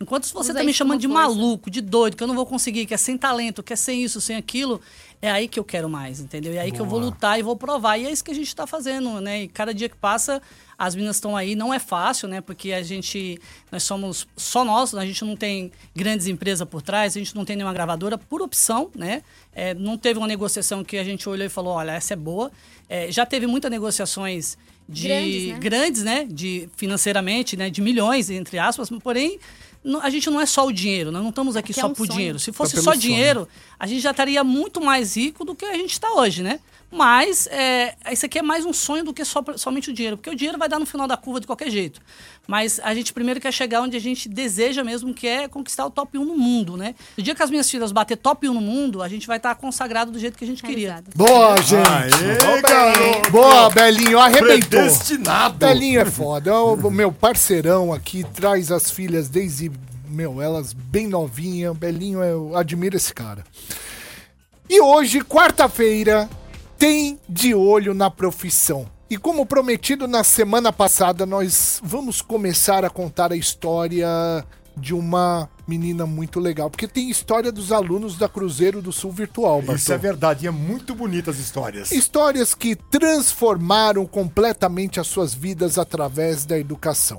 [0.00, 1.22] Enquanto você Usa tá me chamando de força.
[1.22, 4.02] maluco, de doido, que eu não vou conseguir, que é sem talento, que é sem
[4.02, 4.80] isso, sem aquilo,
[5.20, 6.52] é aí que eu quero mais, entendeu?
[6.54, 7.98] É aí que eu vou lutar e vou provar.
[7.98, 9.42] E é isso que a gente tá fazendo, né?
[9.42, 10.42] E cada dia que passa,
[10.84, 12.40] as meninas estão aí, não é fácil, né?
[12.40, 13.40] Porque a gente,
[13.70, 17.44] nós somos só nós, a gente não tem grandes empresas por trás, a gente não
[17.44, 19.22] tem nenhuma gravadora por opção, né?
[19.54, 22.50] É, não teve uma negociação que a gente olhou e falou, olha, essa é boa.
[22.88, 25.58] É, já teve muitas negociações de Grandes, né?
[25.60, 26.26] grandes, né?
[26.28, 27.70] De financeiramente, né?
[27.70, 29.38] De milhões, entre aspas, porém
[30.02, 31.94] a gente não é só o dinheiro, nós não estamos aqui Que é só um
[31.94, 32.16] por sonho.
[32.18, 32.38] dinheiro.
[32.38, 32.98] Se fosse só sonho.
[32.98, 36.60] dinheiro, a gente já estaria muito mais rico do que a gente está hoje, né?
[36.90, 40.28] Mas é, isso aqui é mais um sonho do que só, somente o dinheiro, porque
[40.28, 42.00] o dinheiro vai dar no final da curva de qualquer jeito.
[42.46, 45.90] Mas a gente primeiro quer chegar onde a gente deseja mesmo, que é conquistar o
[45.90, 46.94] top 1 no mundo, né?
[47.16, 49.54] No dia que as minhas filhas bater top 1 no mundo, a gente vai estar
[49.54, 51.02] consagrado do jeito que a gente queria.
[51.14, 51.88] Boa, gente!
[51.88, 53.30] Aê, garoto!
[53.30, 54.80] Boa, Belinho, arrebentou.
[54.80, 55.58] Predestinado!
[55.58, 56.50] Belinho é foda.
[56.50, 59.70] É o meu parceirão aqui, traz as filhas desde,
[60.08, 61.76] meu, elas bem novinhas.
[61.76, 63.44] Belinho, eu admiro esse cara.
[64.68, 66.28] E hoje, quarta-feira,
[66.78, 68.86] tem de olho na profissão.
[69.12, 74.08] E como prometido na semana passada, nós vamos começar a contar a história
[74.74, 76.70] de uma menina muito legal.
[76.70, 79.98] Porque tem história dos alunos da Cruzeiro do Sul Virtual, Isso é Bartô.
[79.98, 81.92] verdade, e é muito bonita as histórias.
[81.92, 87.18] Histórias que transformaram completamente as suas vidas através da educação.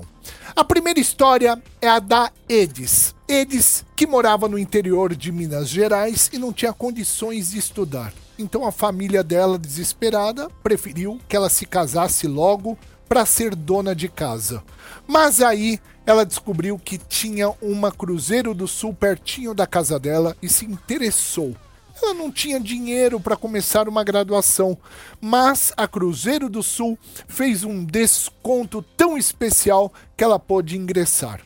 [0.56, 3.14] A primeira história é a da Edis.
[3.28, 8.12] Edis, que morava no interior de Minas Gerais e não tinha condições de estudar.
[8.38, 12.76] Então a família dela, desesperada, preferiu que ela se casasse logo
[13.08, 14.62] para ser dona de casa.
[15.06, 20.48] Mas aí ela descobriu que tinha uma Cruzeiro do Sul pertinho da casa dela e
[20.48, 21.54] se interessou.
[22.02, 24.76] Ela não tinha dinheiro para começar uma graduação,
[25.20, 31.40] mas a Cruzeiro do Sul fez um desconto tão especial que ela pôde ingressar.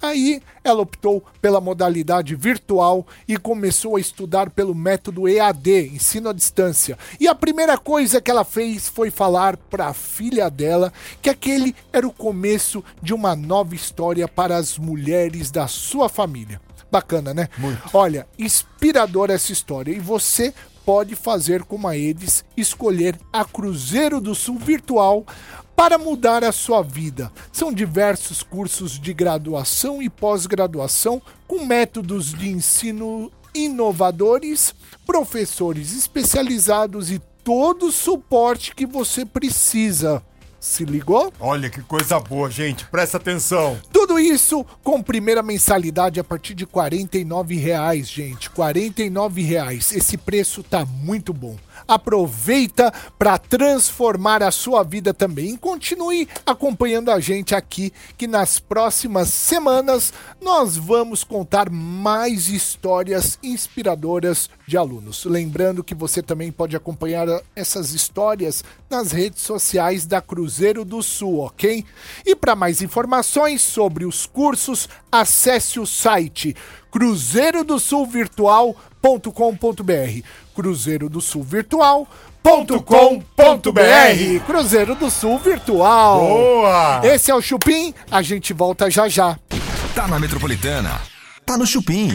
[0.00, 6.32] Aí ela optou pela modalidade virtual e começou a estudar pelo método EAD, ensino à
[6.32, 6.98] distância.
[7.18, 11.74] E a primeira coisa que ela fez foi falar para a filha dela que aquele
[11.92, 16.60] era o começo de uma nova história para as mulheres da sua família.
[16.90, 17.48] Bacana, né?
[17.92, 19.92] Olha, inspiradora essa história.
[19.92, 20.52] E você
[20.84, 25.24] pode fazer como a eles, escolher a Cruzeiro do Sul virtual
[25.80, 27.32] para mudar a sua vida.
[27.50, 34.74] São diversos cursos de graduação e pós-graduação com métodos de ensino inovadores,
[35.06, 40.22] professores especializados e todo o suporte que você precisa.
[40.60, 41.32] Se ligou?
[41.40, 42.84] Olha que coisa boa, gente.
[42.84, 43.80] Presta atenção.
[43.90, 48.50] Tudo isso com primeira mensalidade a partir de 49 reais, gente.
[48.50, 49.92] 49 reais.
[49.92, 51.56] Esse preço tá muito bom.
[51.90, 55.54] Aproveita para transformar a sua vida também.
[55.54, 63.40] E continue acompanhando a gente aqui, que nas próximas semanas nós vamos contar mais histórias
[63.42, 65.24] inspiradoras de alunos.
[65.24, 67.26] Lembrando que você também pode acompanhar
[67.56, 71.84] essas histórias nas redes sociais da Cruzeiro do Sul, ok?
[72.24, 76.54] E para mais informações sobre os cursos, acesse o site
[79.02, 82.06] cruzeirodosulvirtual.com.br Cruzeiro do Sul Virtual.com.br
[84.46, 86.20] Cruzeiro do Sul Virtual.
[86.20, 87.00] Boa!
[87.04, 89.38] Esse é o Chupim, a gente volta já já.
[89.94, 91.00] Tá na Metropolitana.
[91.44, 92.10] Tá no Chupim.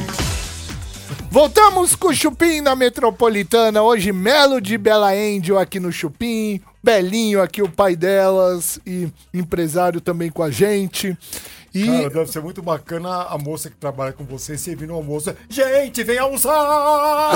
[1.29, 3.81] Voltamos com o Chupim na Metropolitana.
[3.81, 6.61] Hoje, Melo de Bela Angel aqui no Chupim.
[6.83, 8.79] Belinho aqui, o pai delas.
[8.85, 11.17] E empresário também com a gente.
[11.73, 15.35] E Cara, deve ser muito bacana a moça que trabalha com você servindo o almoço.
[15.49, 17.33] Gente, vem almoçar!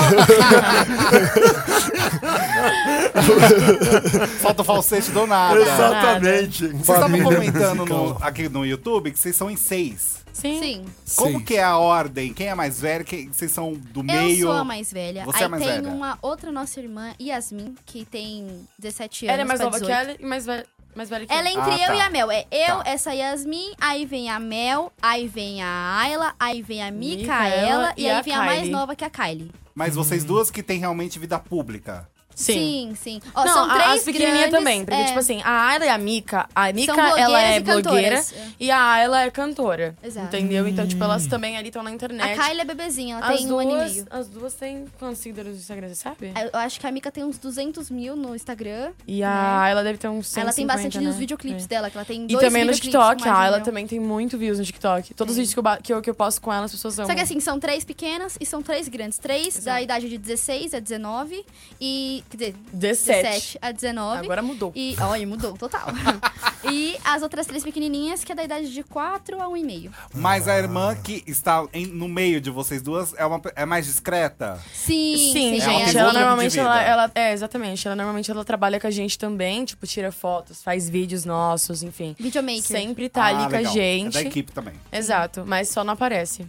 [4.40, 5.60] Falta o falsete do nada.
[5.60, 6.68] Exatamente.
[6.68, 10.19] Vocês estavam comentando no- aqui no YouTube que vocês são em seis.
[10.32, 10.58] Sim.
[10.60, 10.84] Sim.
[11.16, 11.44] Como Sim.
[11.44, 12.32] que é a ordem?
[12.32, 13.04] Quem é mais velho?
[13.04, 14.40] Quem, vocês são do meio?
[14.40, 15.24] Eu sou a mais velha.
[15.24, 15.88] Você Aí é mais tem velha.
[15.88, 19.32] uma outra nossa irmã, Yasmin, que tem 17 anos.
[19.34, 20.08] Ela é mais pra nova que 18.
[20.10, 21.58] ela e mais velha, mais velha que Ela é eu.
[21.60, 21.94] entre Ah, eu tá.
[21.96, 22.30] e a Mel.
[22.30, 22.82] É eu, Tá.
[22.90, 27.94] essa Yasmin, aí vem a Mel, aí vem a Ayla, aí vem a Micaela Micaela
[27.96, 28.72] e, e aí a vem a mais Kylie.
[28.72, 29.50] nova que a Kylie.
[29.74, 32.08] Mas vocês duas que têm realmente vida pública.
[32.44, 33.20] Sim, sim.
[33.34, 35.84] Ó, Não, são a- três as pequenininhas grandes, também, porque, é, tipo assim, a Ayla
[35.86, 38.32] e a Mika, a Mika, ela é e blogueira cantoras.
[38.32, 38.46] É.
[38.58, 39.94] e a Ayla é cantora.
[40.02, 40.26] Exato.
[40.36, 40.66] Entendeu?
[40.66, 41.04] Então, tipo, Hum.
[41.04, 42.38] elas também ali estão na A internet.
[42.40, 44.06] Kylie é bebezinha, ela as tem duas, um ano e meio.
[44.10, 46.32] As duas têm quantos seguidores no Instagram, você sabe?
[46.52, 48.92] Eu acho que a Mika tem uns 200 mil no Instagram.
[49.06, 49.34] E a né?
[49.58, 51.06] Ayla deve ter uns 150, Ela tem bastante né?
[51.06, 51.68] nos videoclipes É.
[51.68, 54.58] dela, que ela tem E dois também no TikTok, a Ayla também tem muito views
[54.58, 55.14] no TikTok.
[55.14, 55.44] Todos os Tem.
[55.46, 57.08] vídeos que eu, que, eu, que eu posto com ela, as pessoas amam.
[57.10, 59.18] Só que assim, são três pequenas e são três grandes.
[59.18, 61.44] Três da idade de 16 a 19
[61.80, 62.24] e.
[62.30, 63.22] Quer dizer, 17.
[63.22, 64.24] 17 a 19.
[64.24, 64.72] Agora mudou.
[64.74, 65.88] E, olha, mudou, total.
[66.70, 69.90] e as outras três pequenininhas, que é da idade de 4 a 1,5.
[70.14, 73.86] Mas a irmã que está em- no meio de vocês duas é, uma, é mais
[73.86, 74.60] discreta?
[74.72, 78.30] Sim, Sim, É uma gente, pessoa ela de normalmente ela, ela é exatamente, ela normalmente
[78.30, 82.14] ela trabalha com a gente também, tipo, tira fotos, faz vídeos nossos, enfim.
[82.18, 82.62] Videomaker.
[82.62, 83.72] Sempre tá ali Ah, com a legal.
[83.72, 84.16] gente.
[84.18, 84.74] É da equipe também.
[84.92, 86.46] Exato, mas só não aparece.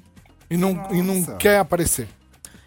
[0.49, 1.35] E não, e não Nossa.
[1.37, 2.07] quer aparecer.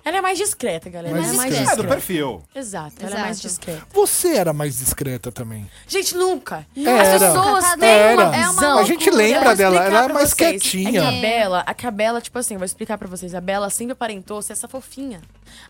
[0.05, 1.15] Ela é mais discreta, galera.
[1.15, 1.73] Mais ela é mais discreta.
[1.81, 2.43] É do perfil.
[2.55, 3.49] Exato, ela é mais Exato.
[3.49, 3.87] discreta.
[3.93, 5.69] Você era mais discreta também.
[5.89, 6.67] Gente, nunca.
[6.77, 7.03] Era.
[7.15, 8.25] As pessoas Cada têm Era.
[8.29, 8.79] uma É uma visão.
[8.79, 10.63] A gente lembra Eu vou dela, explicar ela era pra mais vocês.
[10.63, 11.01] quietinha.
[11.01, 13.35] É que a Bela, a que a Bela, tipo assim, vou explicar pra vocês.
[13.35, 15.21] A Bela sempre aparentou ser essa fofinha.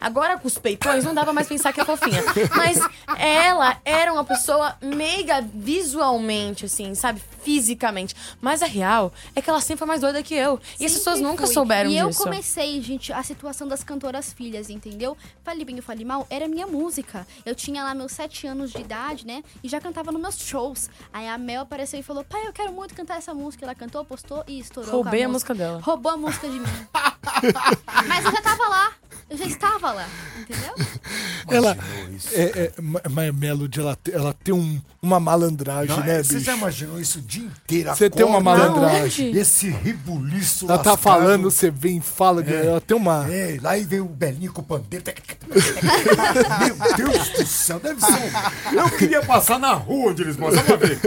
[0.00, 2.22] Agora com os peitões não dava mais pensar que é fofinha.
[2.56, 2.80] Mas
[3.18, 7.22] ela era uma pessoa meiga visualmente, assim, sabe?
[7.44, 8.14] Fisicamente.
[8.40, 10.60] Mas a real é que ela sempre foi mais doida que eu.
[10.80, 11.54] E as pessoas nunca fui.
[11.54, 12.20] souberam e disso.
[12.20, 15.16] eu comecei, gente, a situação das cantoras filhas, entendeu?
[15.42, 17.26] Fale bem ou fale mal, era minha música.
[17.44, 19.42] Eu tinha lá meus sete anos de idade, né?
[19.62, 20.88] E já cantava nos meus shows.
[21.12, 23.64] Aí a Mel apareceu e falou, pai, eu quero muito cantar essa música.
[23.64, 25.80] Ela cantou, postou e estourou Roubei a música dela.
[25.82, 26.86] Roubou a música de mim.
[28.08, 28.92] Mas eu já tava lá.
[29.30, 30.06] Eu já estava lá,
[30.38, 30.74] entendeu?
[31.50, 31.76] Ela,
[32.32, 36.34] é, é, Ma- Ma- Melody, ela, ela tem um- uma malandragem, Não, né, é, Você
[36.34, 36.46] bicho?
[36.46, 37.94] já imaginou isso o dia inteiro?
[37.94, 39.36] Você tem uma malandragem.
[39.36, 41.02] Esse ribuliço Ela tá lascado.
[41.20, 43.26] falando, você vem e fala, de- ela tem uma...
[43.30, 45.04] É, lá e vem o Belinho com o pandeiro.
[46.60, 48.78] Meu Deus do céu, deve ser um...
[48.80, 50.98] Eu queria passar na rua onde eles moram, só pra ver.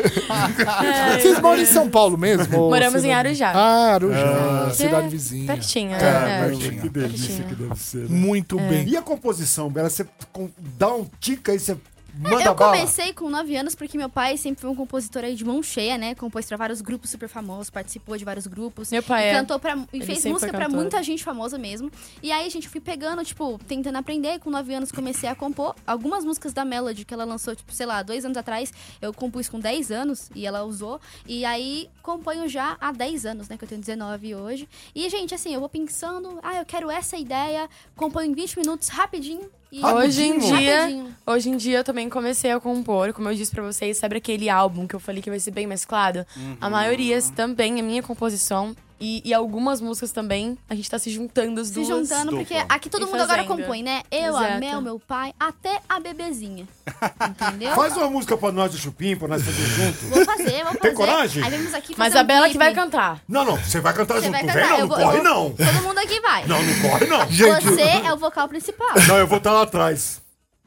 [1.19, 2.55] Vocês moram em São Paulo mesmo?
[2.69, 3.51] Moramos em Arujá.
[3.55, 5.47] Ah, Arujá, cidade é vizinha.
[5.47, 5.97] Pertinho, né?
[5.99, 6.07] É,
[6.45, 6.47] É.
[6.49, 6.81] pertinho.
[6.81, 7.97] Que delícia que deve ser.
[8.01, 8.07] né?
[8.09, 8.87] Muito bem.
[8.87, 9.89] E a composição, Bela?
[9.97, 11.77] Você com- dá um tica aí, você
[12.19, 12.73] manda eu bala?
[12.77, 15.99] comecei com 9 anos porque meu pai sempre foi um compositor aí de mão cheia,
[15.99, 16.15] né?
[16.15, 18.89] Compôs pra vários grupos super famosos, participou de vários grupos.
[18.91, 19.33] Meu pai e é.
[19.33, 20.69] cantou pra, e Ele fez música cantor.
[20.71, 21.91] muita gente famosa mesmo.
[22.23, 24.39] E aí, gente, eu fui pegando, tipo, tentando aprender.
[24.39, 27.85] Com 9 anos comecei a compor algumas músicas da Melody que ela lançou, tipo, sei
[27.85, 28.73] lá, dois anos atrás.
[28.99, 30.99] Eu compus com 10 anos e ela usou.
[31.27, 33.57] E aí componho já há 10 anos, né?
[33.57, 34.67] Que eu tenho 19 hoje.
[34.95, 38.87] E, gente, assim, eu vou pensando, ah, eu quero essa ideia, componho em 20 minutos,
[38.89, 39.51] rapidinho.
[39.71, 41.15] E Hoje em dia, Rapidinho.
[41.25, 44.49] hoje em dia eu também comecei a compor, como eu disse pra vocês, sabe aquele
[44.49, 46.25] álbum que eu falei que vai ser bem mesclado?
[46.61, 51.09] A maioria também é minha composição e, e algumas músicas também, a gente tá se
[51.09, 51.87] juntando as Se duas.
[51.87, 53.57] juntando, porque aqui todo E mundo agora fazendo.
[53.61, 54.01] compõe, né?
[54.11, 54.59] Eu, a Exato.
[54.59, 56.67] Mel, meu pai, até a bebezinha.
[57.29, 57.75] Entendeu?
[57.75, 59.97] Faz uma música pra nós do Chupim, pra nós fazer junto.
[60.07, 60.79] Vou fazer, vou fazer.
[60.79, 61.43] Tem coragem?
[61.43, 62.53] Aí vamos aqui Mas a um Bela clipe.
[62.53, 63.21] que vai cantar.
[63.27, 64.31] Não, não, você vai cantar Você junto.
[64.31, 64.59] vai Não cantar.
[64.61, 65.49] vem não, eu não vou- corre não.
[65.51, 66.45] Todo mundo aqui vai.
[66.45, 67.25] Não, não corre não.
[67.27, 68.89] Você é o vocal principal.
[69.07, 70.21] Não, eu vou estar lá atrás.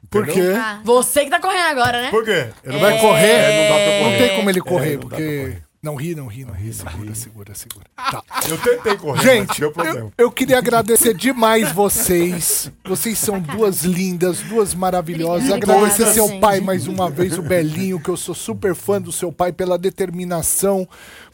[0.09, 0.41] Por quê?
[0.57, 2.09] Ah, Você que tá correndo agora, né?
[2.09, 2.49] Por quê?
[2.65, 3.27] Eu não Vai correr?
[3.31, 4.27] É, não dá pra Não correr.
[4.27, 5.61] tem como ele correr, É, não dá pra porque...
[5.83, 6.71] Não ri, não ri, não ri.
[6.71, 7.85] Segura, segura, segura.
[7.95, 8.23] Tá.
[8.47, 9.73] Eu tentei correr, Gente, eu,
[10.15, 12.71] eu queria agradecer demais vocês.
[12.85, 15.49] Vocês são duas lindas, duas maravilhosas.
[15.49, 16.39] Obrigada, agradecer seu gente.
[16.39, 19.75] pai mais uma vez, o Belinho, que eu sou super fã do seu pai pela
[19.75, 20.87] determinação.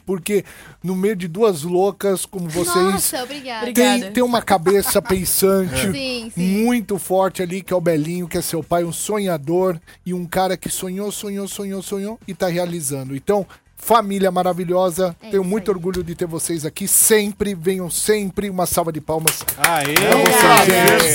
[0.06, 0.42] Porque
[0.82, 3.60] no meio de duas loucas como vocês, Nossa, obrigada.
[3.68, 4.00] Obrigada.
[4.00, 6.64] tem, tem uma cabeça pensante Sim, sim.
[6.64, 10.24] muito forte ali, que é o Belinho, que é seu pai, um sonhador e um
[10.24, 13.14] cara que sonhou, sonhou, sonhou, sonhou e tá realizando.
[13.14, 13.46] Então,
[13.80, 15.74] família maravilhosa, É tenho muito aí.
[15.76, 19.42] orgulho de ter vocês aqui sempre, venham sempre, uma salva de palmas.
[19.56, 19.94] Aê!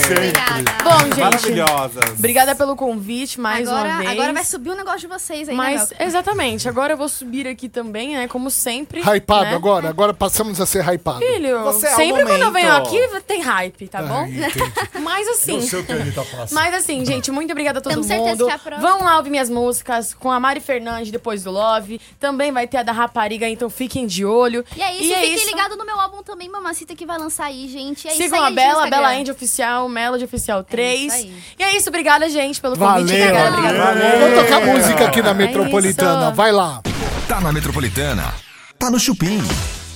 [0.05, 0.83] Obrigada.
[0.83, 2.09] Bom, gente, Maravilhosas.
[2.17, 4.09] obrigada pelo convite mais agora, uma vez.
[4.11, 7.47] agora vai subir um negócio de vocês aí, Mas, né, exatamente, agora eu vou subir
[7.47, 8.27] aqui também, né?
[8.27, 9.01] Como sempre.
[9.01, 9.55] Hypado né?
[9.55, 11.19] agora, agora passamos a ser hypado.
[11.19, 14.21] Filho, Você é o sempre quando eu venho aqui tem hype, tá bom?
[14.23, 14.73] Ai, entendi.
[15.01, 15.57] Mas assim.
[15.57, 16.55] O seu tênis tá fácil.
[16.55, 18.45] Mas assim, gente, muito obrigada a todo certeza mundo.
[18.45, 21.51] que é a próxima- Vão lá ouvir minhas músicas com a Mari Fernandes depois do
[21.51, 21.99] Love.
[22.19, 24.63] Também vai ter a da Rapariga, então fiquem de olho.
[24.75, 25.47] E é isso, E é fiquem isso.
[25.47, 28.07] ligados no meu álbum também, Mamacita, que vai lançar aí, gente.
[28.07, 28.89] É isso, Sigam segue a gente no Bela.
[28.89, 31.11] Bela End Oficial, Melody Oficial 3.
[31.13, 31.33] aí.
[31.59, 33.07] e é isso, obrigada, gente, pelo convite.
[33.07, 33.83] Valeu, obrigada, valeu.
[33.89, 34.19] obrigada.
[34.35, 36.35] Vou tocar música aqui na É Metropolitana, isso.
[36.35, 36.81] vai lá.
[37.27, 38.33] Tá na Metropolitana.
[38.77, 39.39] Tá no Chupim.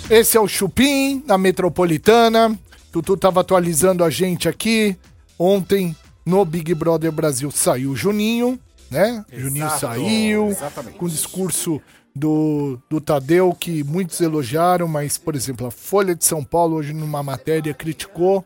[0.09, 2.57] Esse é o Chupim, na Metropolitana.
[2.91, 4.97] Tutu tava atualizando a gente aqui.
[5.37, 5.95] Ontem,
[6.25, 9.23] no Big Brother Brasil, saiu o Juninho, né?
[9.31, 10.97] Juninho saiu, exatamente.
[10.97, 11.81] com o discurso
[12.17, 16.93] do, do Tadeu, que muitos elogiaram, mas, por exemplo, a Folha de São Paulo, hoje,
[16.93, 18.43] numa matéria, criticou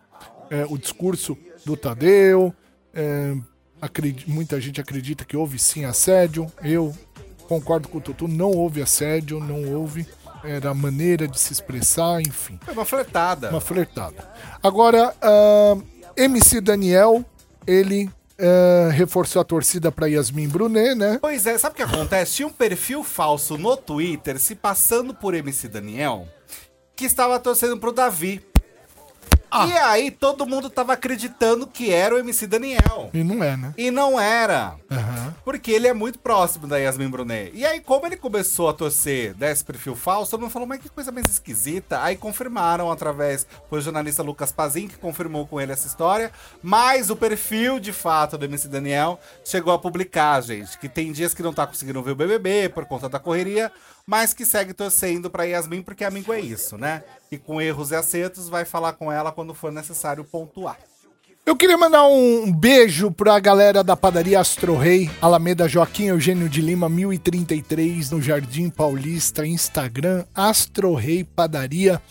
[0.49, 2.53] é, o discurso do Tadeu.
[2.93, 3.35] É,
[3.81, 6.51] acredi- muita gente acredita que houve sim assédio.
[6.63, 6.93] Eu
[7.47, 10.05] concordo com o Tutu, não houve assédio, não houve.
[10.43, 12.57] Era a maneira de se expressar, enfim.
[12.63, 13.49] Foi uma flertada.
[13.51, 14.27] Uma flertada.
[14.63, 15.77] Agora, ah,
[16.17, 17.23] MC Daniel,
[17.67, 18.09] ele
[18.41, 21.19] ah, reforçou a torcida para Yasmin Brunet, né?
[21.21, 22.35] Pois é, sabe o que acontece?
[22.35, 26.27] Tinha um perfil falso no Twitter se passando por MC Daniel
[27.01, 28.50] que estava torcendo pro Davi.
[29.53, 33.09] E aí todo mundo tava acreditando que era o MC Daniel.
[33.13, 33.73] E não é, né?
[33.77, 34.75] E não era.
[34.89, 35.35] Aham.
[35.43, 37.51] Porque ele é muito próximo da Yasmin Brunet.
[37.53, 40.89] E aí, como ele começou a torcer desse perfil falso, todo mundo falou, mas que
[40.89, 42.01] coisa mais esquisita.
[42.01, 46.31] Aí confirmaram através, foi o jornalista Lucas Pazin que confirmou com ele essa história.
[46.63, 51.33] Mas o perfil, de fato, do MC Daniel chegou a publicar, gente, que tem dias
[51.33, 53.71] que não tá conseguindo ver o BBB por conta da correria,
[54.11, 57.01] mas que segue torcendo pra Yasmin, porque amigo é isso, né?
[57.31, 60.77] E com erros e acertos, vai falar com ela quando for necessário pontuar.
[61.45, 66.59] Eu queria mandar um beijo pra galera da padaria Astro Rei, Alameda Joaquim Eugênio de
[66.59, 72.01] Lima, 1033, no Jardim Paulista, Instagram, Astro Rei Padaria.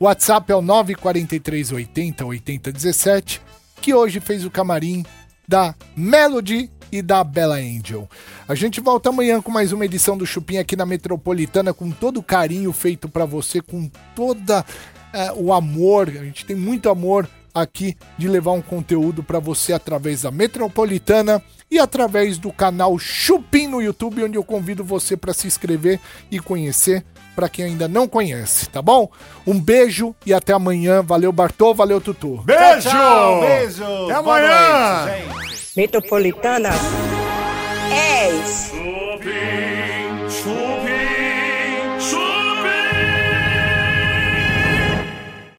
[0.00, 3.40] WhatsApp é o 943 80 80 17,
[3.80, 5.04] que hoje fez o camarim
[5.46, 8.08] da Melody e da Bella Angel.
[8.48, 12.18] A gente volta amanhã com mais uma edição do Chupim aqui na Metropolitana, com todo
[12.18, 14.64] o carinho feito pra você, com toda
[15.12, 16.08] é, o amor.
[16.08, 21.42] A gente tem muito amor aqui de levar um conteúdo pra você através da Metropolitana
[21.70, 26.38] e através do canal Chupim no YouTube, onde eu convido você pra se inscrever e
[26.38, 29.08] conhecer pra quem ainda não conhece, tá bom?
[29.46, 31.02] Um beijo e até amanhã.
[31.02, 32.42] Valeu Bartô, valeu Tutu.
[32.44, 32.88] Beijo!
[32.88, 33.84] Tchau, beijo!
[33.84, 35.06] Até Boa amanhã!
[35.06, 35.86] noite, gente.
[35.86, 36.70] Metropolitana
[37.88, 38.70] 10.
[38.70, 39.77] Chupim, chupim.